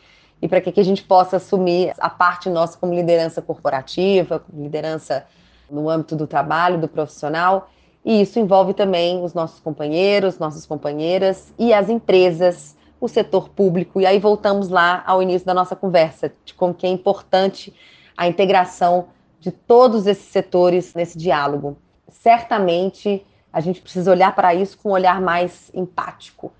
E 0.40 0.48
para 0.48 0.60
que 0.60 0.78
a 0.78 0.84
gente 0.84 1.02
possa 1.02 1.36
assumir 1.36 1.92
a 1.98 2.08
parte 2.08 2.48
nossa 2.48 2.78
como 2.78 2.94
liderança 2.94 3.42
corporativa, 3.42 4.38
como 4.38 4.62
liderança 4.62 5.26
no 5.70 5.90
âmbito 5.90 6.14
do 6.14 6.26
trabalho, 6.26 6.78
do 6.78 6.88
profissional, 6.88 7.68
E 8.04 8.22
isso 8.22 8.38
envolve 8.38 8.72
também 8.72 9.22
os 9.22 9.34
nossos 9.34 9.60
companheiros, 9.60 10.38
nossas 10.38 10.64
companheiras 10.64 11.52
e 11.58 11.74
as 11.74 11.90
empresas, 11.90 12.74
o 13.00 13.08
setor 13.08 13.48
público. 13.50 14.00
E 14.00 14.06
aí 14.06 14.18
voltamos 14.18 14.68
lá 14.68 15.02
ao 15.06 15.22
início 15.22 15.46
da 15.46 15.54
nossa 15.54 15.76
conversa, 15.76 16.32
de 16.44 16.54
como 16.54 16.74
que 16.74 16.86
é 16.86 16.90
importante 16.90 17.74
a 18.16 18.26
integração 18.26 19.06
de 19.40 19.50
todos 19.50 20.06
esses 20.06 20.24
setores 20.24 20.94
nesse 20.94 21.16
diálogo. 21.16 21.78
Certamente 22.08 23.24
a 23.52 23.60
gente 23.60 23.80
precisa 23.80 24.10
olhar 24.10 24.34
para 24.34 24.54
isso 24.54 24.78
com 24.78 24.90
um 24.90 24.92
olhar 24.92 25.20
mais 25.20 25.70
empático. 25.74 26.52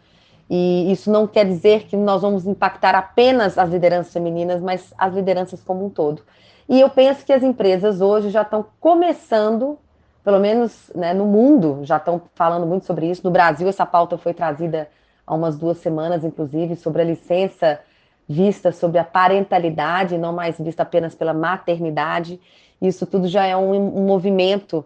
E 0.49 0.91
isso 0.91 1.11
não 1.11 1.27
quer 1.27 1.45
dizer 1.45 1.85
que 1.85 1.97
nós 1.97 2.23
vamos 2.23 2.47
impactar 2.47 2.95
apenas 2.95 3.59
as 3.59 3.69
lideranças 3.69 4.13
femininas, 4.13 4.63
mas 4.63 4.95
as 4.97 5.13
lideranças 5.13 5.63
como 5.63 5.85
um 5.85 5.91
todo. 5.91 6.23
E 6.69 6.81
eu 6.81 6.89
penso 6.89 7.25
que 7.25 7.33
as 7.33 7.43
empresas 7.43 8.01
hoje 8.01 8.31
já 8.31 8.43
estão 8.43 8.65
começando, 8.81 9.79
pelo 10.25 10.39
menos 10.39 10.91
né, 10.95 11.13
no 11.13 11.27
mundo, 11.27 11.81
já 11.83 11.99
estão 11.99 12.23
falando 12.35 12.67
muito 12.67 12.87
sobre 12.87 13.11
isso. 13.11 13.23
No 13.25 13.31
Brasil, 13.31 13.69
essa 13.69 13.85
pauta 13.85 14.17
foi 14.17 14.33
trazida 14.33 14.89
há 15.29 15.35
umas 15.35 15.57
duas 15.57 15.79
semanas, 15.79 16.25
inclusive, 16.25 16.75
sobre 16.75 17.03
a 17.03 17.05
licença 17.05 17.79
vista 18.29 18.71
sobre 18.71 18.99
a 18.99 19.05
parentalidade, 19.05 20.19
não 20.19 20.33
mais 20.33 20.59
vista 20.59 20.83
apenas 20.83 21.15
pela 21.15 21.33
maternidade. 21.33 22.39
Isso 22.81 23.07
tudo 23.07 23.27
já 23.27 23.47
é 23.47 23.57
um, 23.57 23.73
um 23.73 24.07
movimento 24.07 24.85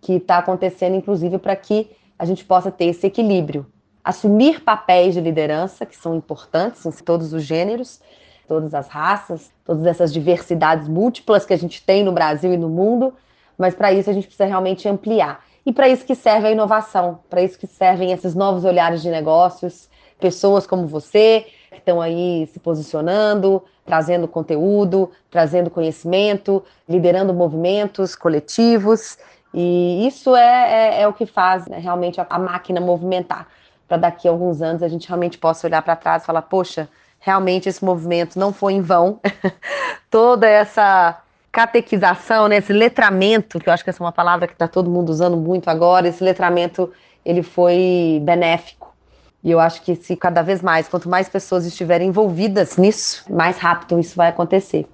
que 0.00 0.14
está 0.14 0.38
acontecendo, 0.38 0.96
inclusive, 0.96 1.38
para 1.38 1.54
que 1.54 1.90
a 2.18 2.24
gente 2.24 2.44
possa 2.44 2.70
ter 2.70 2.86
esse 2.86 3.06
equilíbrio. 3.06 3.66
Assumir 4.02 4.62
papéis 4.62 5.12
de 5.12 5.20
liderança, 5.20 5.84
que 5.84 5.96
são 5.96 6.16
importantes 6.16 6.86
em 6.86 6.90
todos 7.04 7.32
os 7.34 7.42
gêneros, 7.42 8.00
todas 8.46 8.72
as 8.72 8.88
raças, 8.88 9.50
todas 9.64 9.84
essas 9.84 10.10
diversidades 10.10 10.88
múltiplas 10.88 11.44
que 11.44 11.52
a 11.52 11.58
gente 11.58 11.84
tem 11.84 12.02
no 12.02 12.12
Brasil 12.12 12.54
e 12.54 12.56
no 12.56 12.70
mundo, 12.70 13.12
mas 13.58 13.74
para 13.74 13.92
isso 13.92 14.08
a 14.08 14.12
gente 14.14 14.26
precisa 14.26 14.46
realmente 14.46 14.88
ampliar. 14.88 15.44
E 15.68 15.72
para 15.72 15.86
isso 15.86 16.02
que 16.06 16.14
serve 16.14 16.48
a 16.48 16.50
inovação, 16.50 17.18
para 17.28 17.42
isso 17.42 17.58
que 17.58 17.66
servem 17.66 18.10
esses 18.10 18.34
novos 18.34 18.64
olhares 18.64 19.02
de 19.02 19.10
negócios, 19.10 19.86
pessoas 20.18 20.66
como 20.66 20.86
você, 20.86 21.44
que 21.68 21.76
estão 21.76 22.00
aí 22.00 22.48
se 22.50 22.58
posicionando, 22.58 23.62
trazendo 23.84 24.26
conteúdo, 24.26 25.10
trazendo 25.30 25.68
conhecimento, 25.68 26.64
liderando 26.88 27.34
movimentos 27.34 28.16
coletivos. 28.16 29.18
E 29.52 30.06
isso 30.06 30.34
é, 30.34 31.00
é, 31.00 31.02
é 31.02 31.06
o 31.06 31.12
que 31.12 31.26
faz 31.26 31.66
né, 31.66 31.78
realmente 31.78 32.18
a, 32.18 32.26
a 32.30 32.38
máquina 32.38 32.80
movimentar. 32.80 33.46
Para 33.86 33.98
daqui 33.98 34.26
a 34.26 34.30
alguns 34.30 34.62
anos 34.62 34.82
a 34.82 34.88
gente 34.88 35.06
realmente 35.06 35.36
possa 35.36 35.66
olhar 35.66 35.82
para 35.82 35.94
trás 35.94 36.22
e 36.22 36.26
falar: 36.26 36.40
poxa, 36.40 36.88
realmente 37.20 37.68
esse 37.68 37.84
movimento 37.84 38.38
não 38.38 38.54
foi 38.54 38.72
em 38.72 38.80
vão. 38.80 39.20
Toda 40.10 40.48
essa 40.48 41.20
catequização, 41.50 42.48
né, 42.48 42.58
esse 42.58 42.72
letramento, 42.72 43.58
que 43.58 43.68
eu 43.68 43.72
acho 43.72 43.82
que 43.82 43.90
essa 43.90 44.02
é 44.02 44.06
uma 44.06 44.12
palavra 44.12 44.46
que 44.46 44.52
está 44.52 44.68
todo 44.68 44.90
mundo 44.90 45.08
usando 45.08 45.36
muito 45.36 45.68
agora, 45.68 46.08
esse 46.08 46.22
letramento 46.22 46.92
ele 47.24 47.42
foi 47.42 48.20
benéfico. 48.22 48.94
E 49.42 49.50
eu 49.50 49.60
acho 49.60 49.82
que 49.82 49.94
se 49.94 50.16
cada 50.16 50.42
vez 50.42 50.60
mais, 50.60 50.88
quanto 50.88 51.08
mais 51.08 51.28
pessoas 51.28 51.64
estiverem 51.64 52.08
envolvidas 52.08 52.76
nisso, 52.76 53.24
mais 53.32 53.56
rápido 53.56 53.98
isso 53.98 54.16
vai 54.16 54.28
acontecer. 54.28 54.86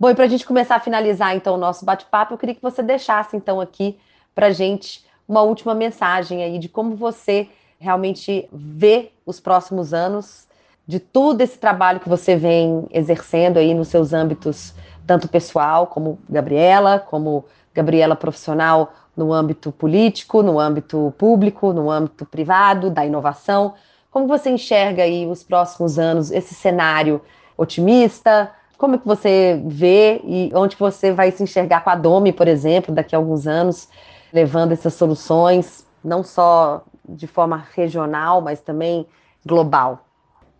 Bom, 0.00 0.08
e 0.10 0.14
para 0.14 0.24
a 0.24 0.28
gente 0.28 0.46
começar 0.46 0.76
a 0.76 0.80
finalizar 0.80 1.36
então 1.36 1.54
o 1.54 1.58
nosso 1.58 1.84
bate-papo, 1.84 2.34
eu 2.34 2.38
queria 2.38 2.54
que 2.54 2.62
você 2.62 2.82
deixasse 2.82 3.36
então 3.36 3.60
aqui 3.60 3.98
para 4.34 4.50
gente 4.50 5.04
uma 5.28 5.42
última 5.42 5.74
mensagem 5.74 6.42
aí 6.42 6.58
de 6.58 6.68
como 6.68 6.96
você 6.96 7.48
realmente 7.78 8.48
vê 8.52 9.12
os 9.26 9.40
próximos 9.40 9.92
anos 9.92 10.46
de 10.86 10.98
todo 10.98 11.40
esse 11.40 11.58
trabalho 11.58 12.00
que 12.00 12.08
você 12.08 12.34
vem 12.34 12.86
exercendo 12.90 13.58
aí 13.58 13.74
nos 13.74 13.88
seus 13.88 14.12
âmbitos, 14.12 14.74
tanto 15.06 15.28
pessoal, 15.28 15.86
como 15.86 16.18
Gabriela, 16.28 16.98
como 16.98 17.44
Gabriela 17.74 18.16
profissional 18.16 18.92
no 19.16 19.32
âmbito 19.32 19.70
político, 19.72 20.42
no 20.42 20.58
âmbito 20.58 21.12
público, 21.18 21.72
no 21.72 21.90
âmbito 21.90 22.24
privado, 22.24 22.90
da 22.90 23.04
inovação. 23.04 23.74
Como 24.10 24.26
você 24.26 24.50
enxerga 24.50 25.02
aí 25.02 25.26
os 25.26 25.42
próximos 25.42 25.98
anos, 25.98 26.30
esse 26.30 26.54
cenário 26.54 27.20
otimista? 27.56 28.50
Como 28.78 28.96
é 28.96 28.98
que 28.98 29.06
você 29.06 29.62
vê 29.66 30.20
e 30.24 30.50
onde 30.54 30.76
você 30.76 31.12
vai 31.12 31.30
se 31.30 31.42
enxergar 31.42 31.82
com 31.84 31.90
a 31.90 31.94
Domi, 31.94 32.32
por 32.32 32.48
exemplo, 32.48 32.94
daqui 32.94 33.14
a 33.14 33.18
alguns 33.18 33.46
anos, 33.46 33.88
levando 34.32 34.72
essas 34.72 34.94
soluções, 34.94 35.86
não 36.02 36.22
só 36.22 36.84
de 37.08 37.26
forma 37.26 37.64
regional, 37.74 38.40
mas 38.40 38.60
também 38.60 39.06
global? 39.46 40.04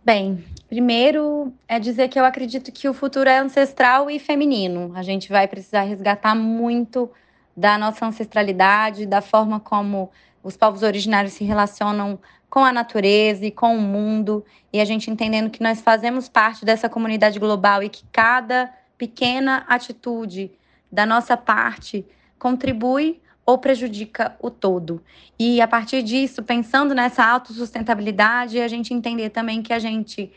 Bem, 0.05 0.43
primeiro 0.67 1.53
é 1.65 1.79
dizer 1.79 2.09
que 2.09 2.19
eu 2.19 2.25
acredito 2.25 2.73
que 2.73 2.89
o 2.89 2.93
futuro 2.93 3.29
é 3.29 3.37
ancestral 3.37 4.11
e 4.11 4.19
feminino. 4.19 4.91
A 4.95 5.01
gente 5.01 5.29
vai 5.29 5.47
precisar 5.47 5.83
resgatar 5.83 6.35
muito 6.35 7.09
da 7.55 7.77
nossa 7.77 8.05
ancestralidade, 8.05 9.05
da 9.05 9.21
forma 9.21 9.61
como 9.61 10.11
os 10.43 10.57
povos 10.57 10.83
originários 10.83 11.31
se 11.31 11.45
relacionam 11.45 12.19
com 12.49 12.65
a 12.65 12.73
natureza 12.73 13.45
e 13.45 13.51
com 13.51 13.77
o 13.77 13.81
mundo, 13.81 14.45
e 14.73 14.81
a 14.81 14.85
gente 14.85 15.09
entendendo 15.09 15.49
que 15.49 15.63
nós 15.63 15.79
fazemos 15.79 16.27
parte 16.27 16.65
dessa 16.65 16.89
comunidade 16.89 17.39
global 17.39 17.81
e 17.81 17.87
que 17.87 18.03
cada 18.11 18.69
pequena 18.97 19.63
atitude 19.69 20.51
da 20.91 21.05
nossa 21.05 21.37
parte 21.37 22.05
contribui 22.37 23.21
ou 23.45 23.57
prejudica 23.57 24.35
o 24.39 24.49
todo. 24.49 25.01
E 25.37 25.61
a 25.61 25.67
partir 25.67 26.01
disso, 26.01 26.43
pensando 26.43 26.93
nessa 26.93 27.25
autossustentabilidade, 27.25 28.59
a 28.59 28.67
gente 28.67 28.93
entender 28.93 29.29
também 29.29 29.61
que 29.61 29.73
a 29.73 29.79
gente 29.79 30.31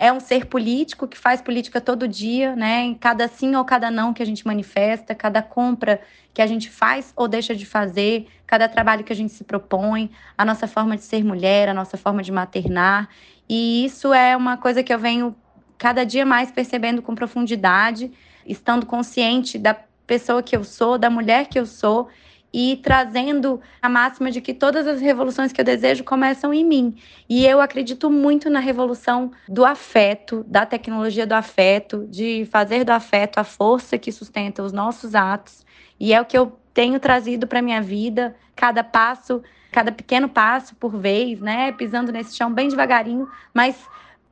é 0.00 0.12
um 0.12 0.20
ser 0.20 0.46
político 0.46 1.08
que 1.08 1.18
faz 1.18 1.42
política 1.42 1.80
todo 1.80 2.06
dia, 2.06 2.54
né? 2.54 2.82
Em 2.82 2.94
cada 2.94 3.26
sim 3.26 3.56
ou 3.56 3.64
cada 3.64 3.90
não 3.90 4.14
que 4.14 4.22
a 4.22 4.26
gente 4.26 4.46
manifesta, 4.46 5.12
cada 5.12 5.42
compra 5.42 6.00
que 6.32 6.40
a 6.40 6.46
gente 6.46 6.70
faz 6.70 7.12
ou 7.16 7.26
deixa 7.26 7.54
de 7.54 7.66
fazer, 7.66 8.28
cada 8.46 8.68
trabalho 8.68 9.02
que 9.02 9.12
a 9.12 9.16
gente 9.16 9.32
se 9.32 9.42
propõe, 9.42 10.08
a 10.36 10.44
nossa 10.44 10.68
forma 10.68 10.96
de 10.96 11.02
ser 11.02 11.24
mulher, 11.24 11.68
a 11.68 11.74
nossa 11.74 11.96
forma 11.96 12.22
de 12.22 12.30
maternar. 12.30 13.08
E 13.48 13.84
isso 13.84 14.14
é 14.14 14.36
uma 14.36 14.56
coisa 14.56 14.84
que 14.84 14.94
eu 14.94 15.00
venho 15.00 15.34
cada 15.76 16.04
dia 16.04 16.24
mais 16.24 16.52
percebendo 16.52 17.02
com 17.02 17.16
profundidade, 17.16 18.12
estando 18.46 18.86
consciente 18.86 19.58
da 19.58 19.74
pessoa 20.06 20.44
que 20.44 20.56
eu 20.56 20.62
sou, 20.62 20.96
da 20.96 21.10
mulher 21.10 21.48
que 21.48 21.58
eu 21.58 21.66
sou 21.66 22.08
e 22.52 22.80
trazendo 22.82 23.60
a 23.80 23.88
máxima 23.88 24.30
de 24.30 24.40
que 24.40 24.54
todas 24.54 24.86
as 24.86 25.00
revoluções 25.00 25.52
que 25.52 25.60
eu 25.60 25.64
desejo 25.64 26.02
começam 26.04 26.52
em 26.52 26.64
mim. 26.64 26.96
E 27.28 27.46
eu 27.46 27.60
acredito 27.60 28.10
muito 28.10 28.48
na 28.48 28.60
revolução 28.60 29.30
do 29.48 29.64
afeto, 29.64 30.44
da 30.48 30.64
tecnologia 30.64 31.26
do 31.26 31.34
afeto, 31.34 32.06
de 32.08 32.46
fazer 32.50 32.84
do 32.84 32.90
afeto 32.90 33.38
a 33.38 33.44
força 33.44 33.98
que 33.98 34.10
sustenta 34.10 34.62
os 34.62 34.72
nossos 34.72 35.14
atos. 35.14 35.66
E 36.00 36.12
é 36.12 36.20
o 36.20 36.24
que 36.24 36.38
eu 36.38 36.58
tenho 36.72 36.98
trazido 36.98 37.46
para 37.46 37.60
minha 37.60 37.82
vida, 37.82 38.34
cada 38.54 38.82
passo, 38.82 39.42
cada 39.70 39.92
pequeno 39.92 40.28
passo 40.28 40.74
por 40.76 40.96
vez, 40.96 41.40
né, 41.40 41.72
pisando 41.72 42.12
nesse 42.12 42.36
chão 42.36 42.52
bem 42.52 42.68
devagarinho, 42.68 43.28
mas 43.52 43.76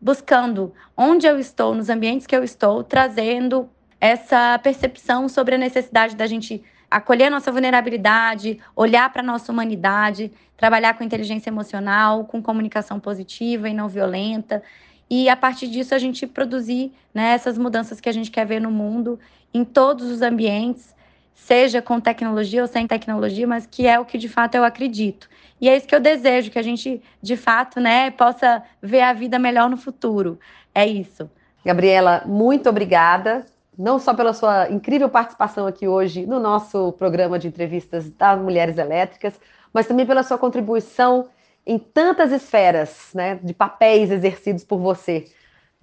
buscando 0.00 0.72
onde 0.96 1.26
eu 1.26 1.38
estou, 1.38 1.74
nos 1.74 1.88
ambientes 1.88 2.26
que 2.26 2.36
eu 2.36 2.44
estou, 2.44 2.84
trazendo 2.84 3.68
essa 4.00 4.58
percepção 4.62 5.28
sobre 5.28 5.54
a 5.54 5.58
necessidade 5.58 6.16
da 6.16 6.26
gente 6.26 6.62
acolher 6.90 7.24
a 7.24 7.30
nossa 7.30 7.50
vulnerabilidade, 7.50 8.58
olhar 8.74 9.10
para 9.12 9.22
a 9.22 9.24
nossa 9.24 9.50
humanidade, 9.50 10.32
trabalhar 10.56 10.94
com 10.94 11.04
inteligência 11.04 11.50
emocional, 11.50 12.24
com 12.24 12.42
comunicação 12.42 13.00
positiva 13.00 13.68
e 13.68 13.74
não 13.74 13.88
violenta. 13.88 14.62
E 15.08 15.28
a 15.28 15.36
partir 15.36 15.68
disso 15.68 15.94
a 15.94 15.98
gente 15.98 16.26
produzir 16.26 16.92
né, 17.12 17.32
essas 17.32 17.58
mudanças 17.58 18.00
que 18.00 18.08
a 18.08 18.12
gente 18.12 18.30
quer 18.30 18.46
ver 18.46 18.60
no 18.60 18.70
mundo, 18.70 19.18
em 19.52 19.64
todos 19.64 20.10
os 20.10 20.22
ambientes, 20.22 20.94
seja 21.34 21.82
com 21.82 22.00
tecnologia 22.00 22.62
ou 22.62 22.68
sem 22.68 22.86
tecnologia, 22.86 23.46
mas 23.46 23.66
que 23.66 23.86
é 23.86 23.98
o 24.00 24.04
que 24.04 24.18
de 24.18 24.28
fato 24.28 24.54
eu 24.54 24.64
acredito. 24.64 25.28
E 25.60 25.68
é 25.68 25.76
isso 25.76 25.86
que 25.86 25.94
eu 25.94 26.00
desejo, 26.00 26.50
que 26.50 26.58
a 26.58 26.62
gente 26.62 27.00
de 27.22 27.36
fato 27.36 27.80
né, 27.80 28.10
possa 28.10 28.62
ver 28.82 29.02
a 29.02 29.12
vida 29.12 29.38
melhor 29.38 29.68
no 29.68 29.76
futuro. 29.76 30.38
É 30.74 30.86
isso. 30.86 31.30
Gabriela, 31.64 32.22
muito 32.26 32.68
obrigada 32.68 33.44
não 33.78 33.98
só 33.98 34.14
pela 34.14 34.32
sua 34.32 34.70
incrível 34.70 35.08
participação 35.08 35.66
aqui 35.66 35.86
hoje 35.86 36.26
no 36.26 36.40
nosso 36.40 36.92
programa 36.92 37.38
de 37.38 37.48
entrevistas 37.48 38.08
das 38.10 38.40
Mulheres 38.40 38.78
Elétricas, 38.78 39.34
mas 39.72 39.86
também 39.86 40.06
pela 40.06 40.22
sua 40.22 40.38
contribuição 40.38 41.28
em 41.66 41.78
tantas 41.78 42.32
esferas 42.32 43.10
né, 43.12 43.38
de 43.42 43.52
papéis 43.52 44.10
exercidos 44.10 44.64
por 44.64 44.78
você, 44.78 45.26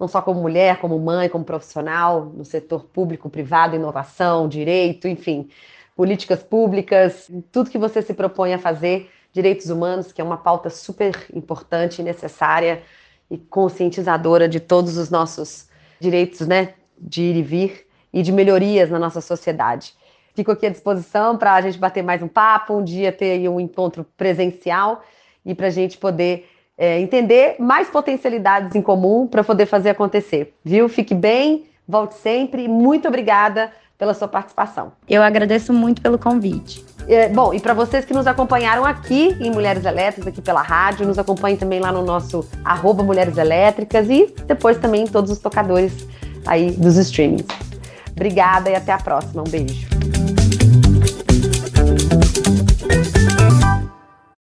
não 0.00 0.08
só 0.08 0.20
como 0.20 0.40
mulher, 0.40 0.78
como 0.80 0.98
mãe, 0.98 1.28
como 1.28 1.44
profissional, 1.44 2.24
no 2.24 2.44
setor 2.44 2.84
público, 2.84 3.30
privado, 3.30 3.76
inovação, 3.76 4.48
direito, 4.48 5.06
enfim, 5.06 5.48
políticas 5.94 6.42
públicas, 6.42 7.30
tudo 7.52 7.70
que 7.70 7.78
você 7.78 8.02
se 8.02 8.14
propõe 8.14 8.54
a 8.54 8.58
fazer, 8.58 9.10
direitos 9.32 9.70
humanos, 9.70 10.10
que 10.10 10.20
é 10.20 10.24
uma 10.24 10.38
pauta 10.38 10.70
super 10.70 11.26
importante 11.32 12.02
necessária 12.02 12.82
e 13.30 13.38
conscientizadora 13.38 14.48
de 14.48 14.60
todos 14.60 14.96
os 14.96 15.10
nossos 15.10 15.68
direitos, 16.00 16.46
né, 16.46 16.74
de 16.98 17.22
ir 17.22 17.36
e 17.36 17.42
vir 17.42 17.86
e 18.12 18.22
de 18.22 18.32
melhorias 18.32 18.90
na 18.90 18.98
nossa 18.98 19.20
sociedade. 19.20 19.94
Fico 20.34 20.50
aqui 20.50 20.66
à 20.66 20.70
disposição 20.70 21.36
para 21.36 21.54
a 21.54 21.60
gente 21.60 21.78
bater 21.78 22.02
mais 22.02 22.22
um 22.22 22.28
papo, 22.28 22.74
um 22.74 22.84
dia 22.84 23.12
ter 23.12 23.48
um 23.48 23.60
encontro 23.60 24.04
presencial 24.16 25.02
e 25.44 25.54
para 25.54 25.68
a 25.68 25.70
gente 25.70 25.96
poder 25.96 26.48
é, 26.76 26.98
entender 27.00 27.56
mais 27.58 27.88
potencialidades 27.88 28.74
em 28.74 28.82
comum 28.82 29.26
para 29.26 29.44
poder 29.44 29.66
fazer 29.66 29.90
acontecer. 29.90 30.54
Viu? 30.64 30.88
Fique 30.88 31.14
bem, 31.14 31.66
volte 31.86 32.14
sempre. 32.16 32.66
Muito 32.66 33.06
obrigada 33.06 33.70
pela 33.96 34.12
sua 34.12 34.26
participação. 34.26 34.92
Eu 35.08 35.22
agradeço 35.22 35.72
muito 35.72 36.02
pelo 36.02 36.18
convite. 36.18 36.84
É, 37.06 37.28
bom, 37.28 37.54
e 37.54 37.60
para 37.60 37.74
vocês 37.74 38.04
que 38.04 38.12
nos 38.12 38.26
acompanharam 38.26 38.84
aqui 38.84 39.36
em 39.40 39.50
Mulheres 39.50 39.84
Elétricas, 39.84 40.26
aqui 40.26 40.42
pela 40.42 40.62
rádio, 40.62 41.06
nos 41.06 41.18
acompanhem 41.18 41.56
também 41.56 41.78
lá 41.78 41.92
no 41.92 42.02
nosso 42.02 42.48
arroba 42.64 43.02
Mulheres 43.02 43.36
Elétricas 43.36 44.08
e 44.10 44.34
depois 44.46 44.78
também 44.78 45.02
em 45.02 45.06
todos 45.06 45.30
os 45.30 45.38
tocadores 45.38 46.08
aí 46.46 46.70
dos 46.72 46.96
streamings. 46.96 47.46
Obrigada 48.12 48.70
e 48.70 48.74
até 48.74 48.92
a 48.92 48.98
próxima. 48.98 49.42
Um 49.42 49.50
beijo. 49.50 49.86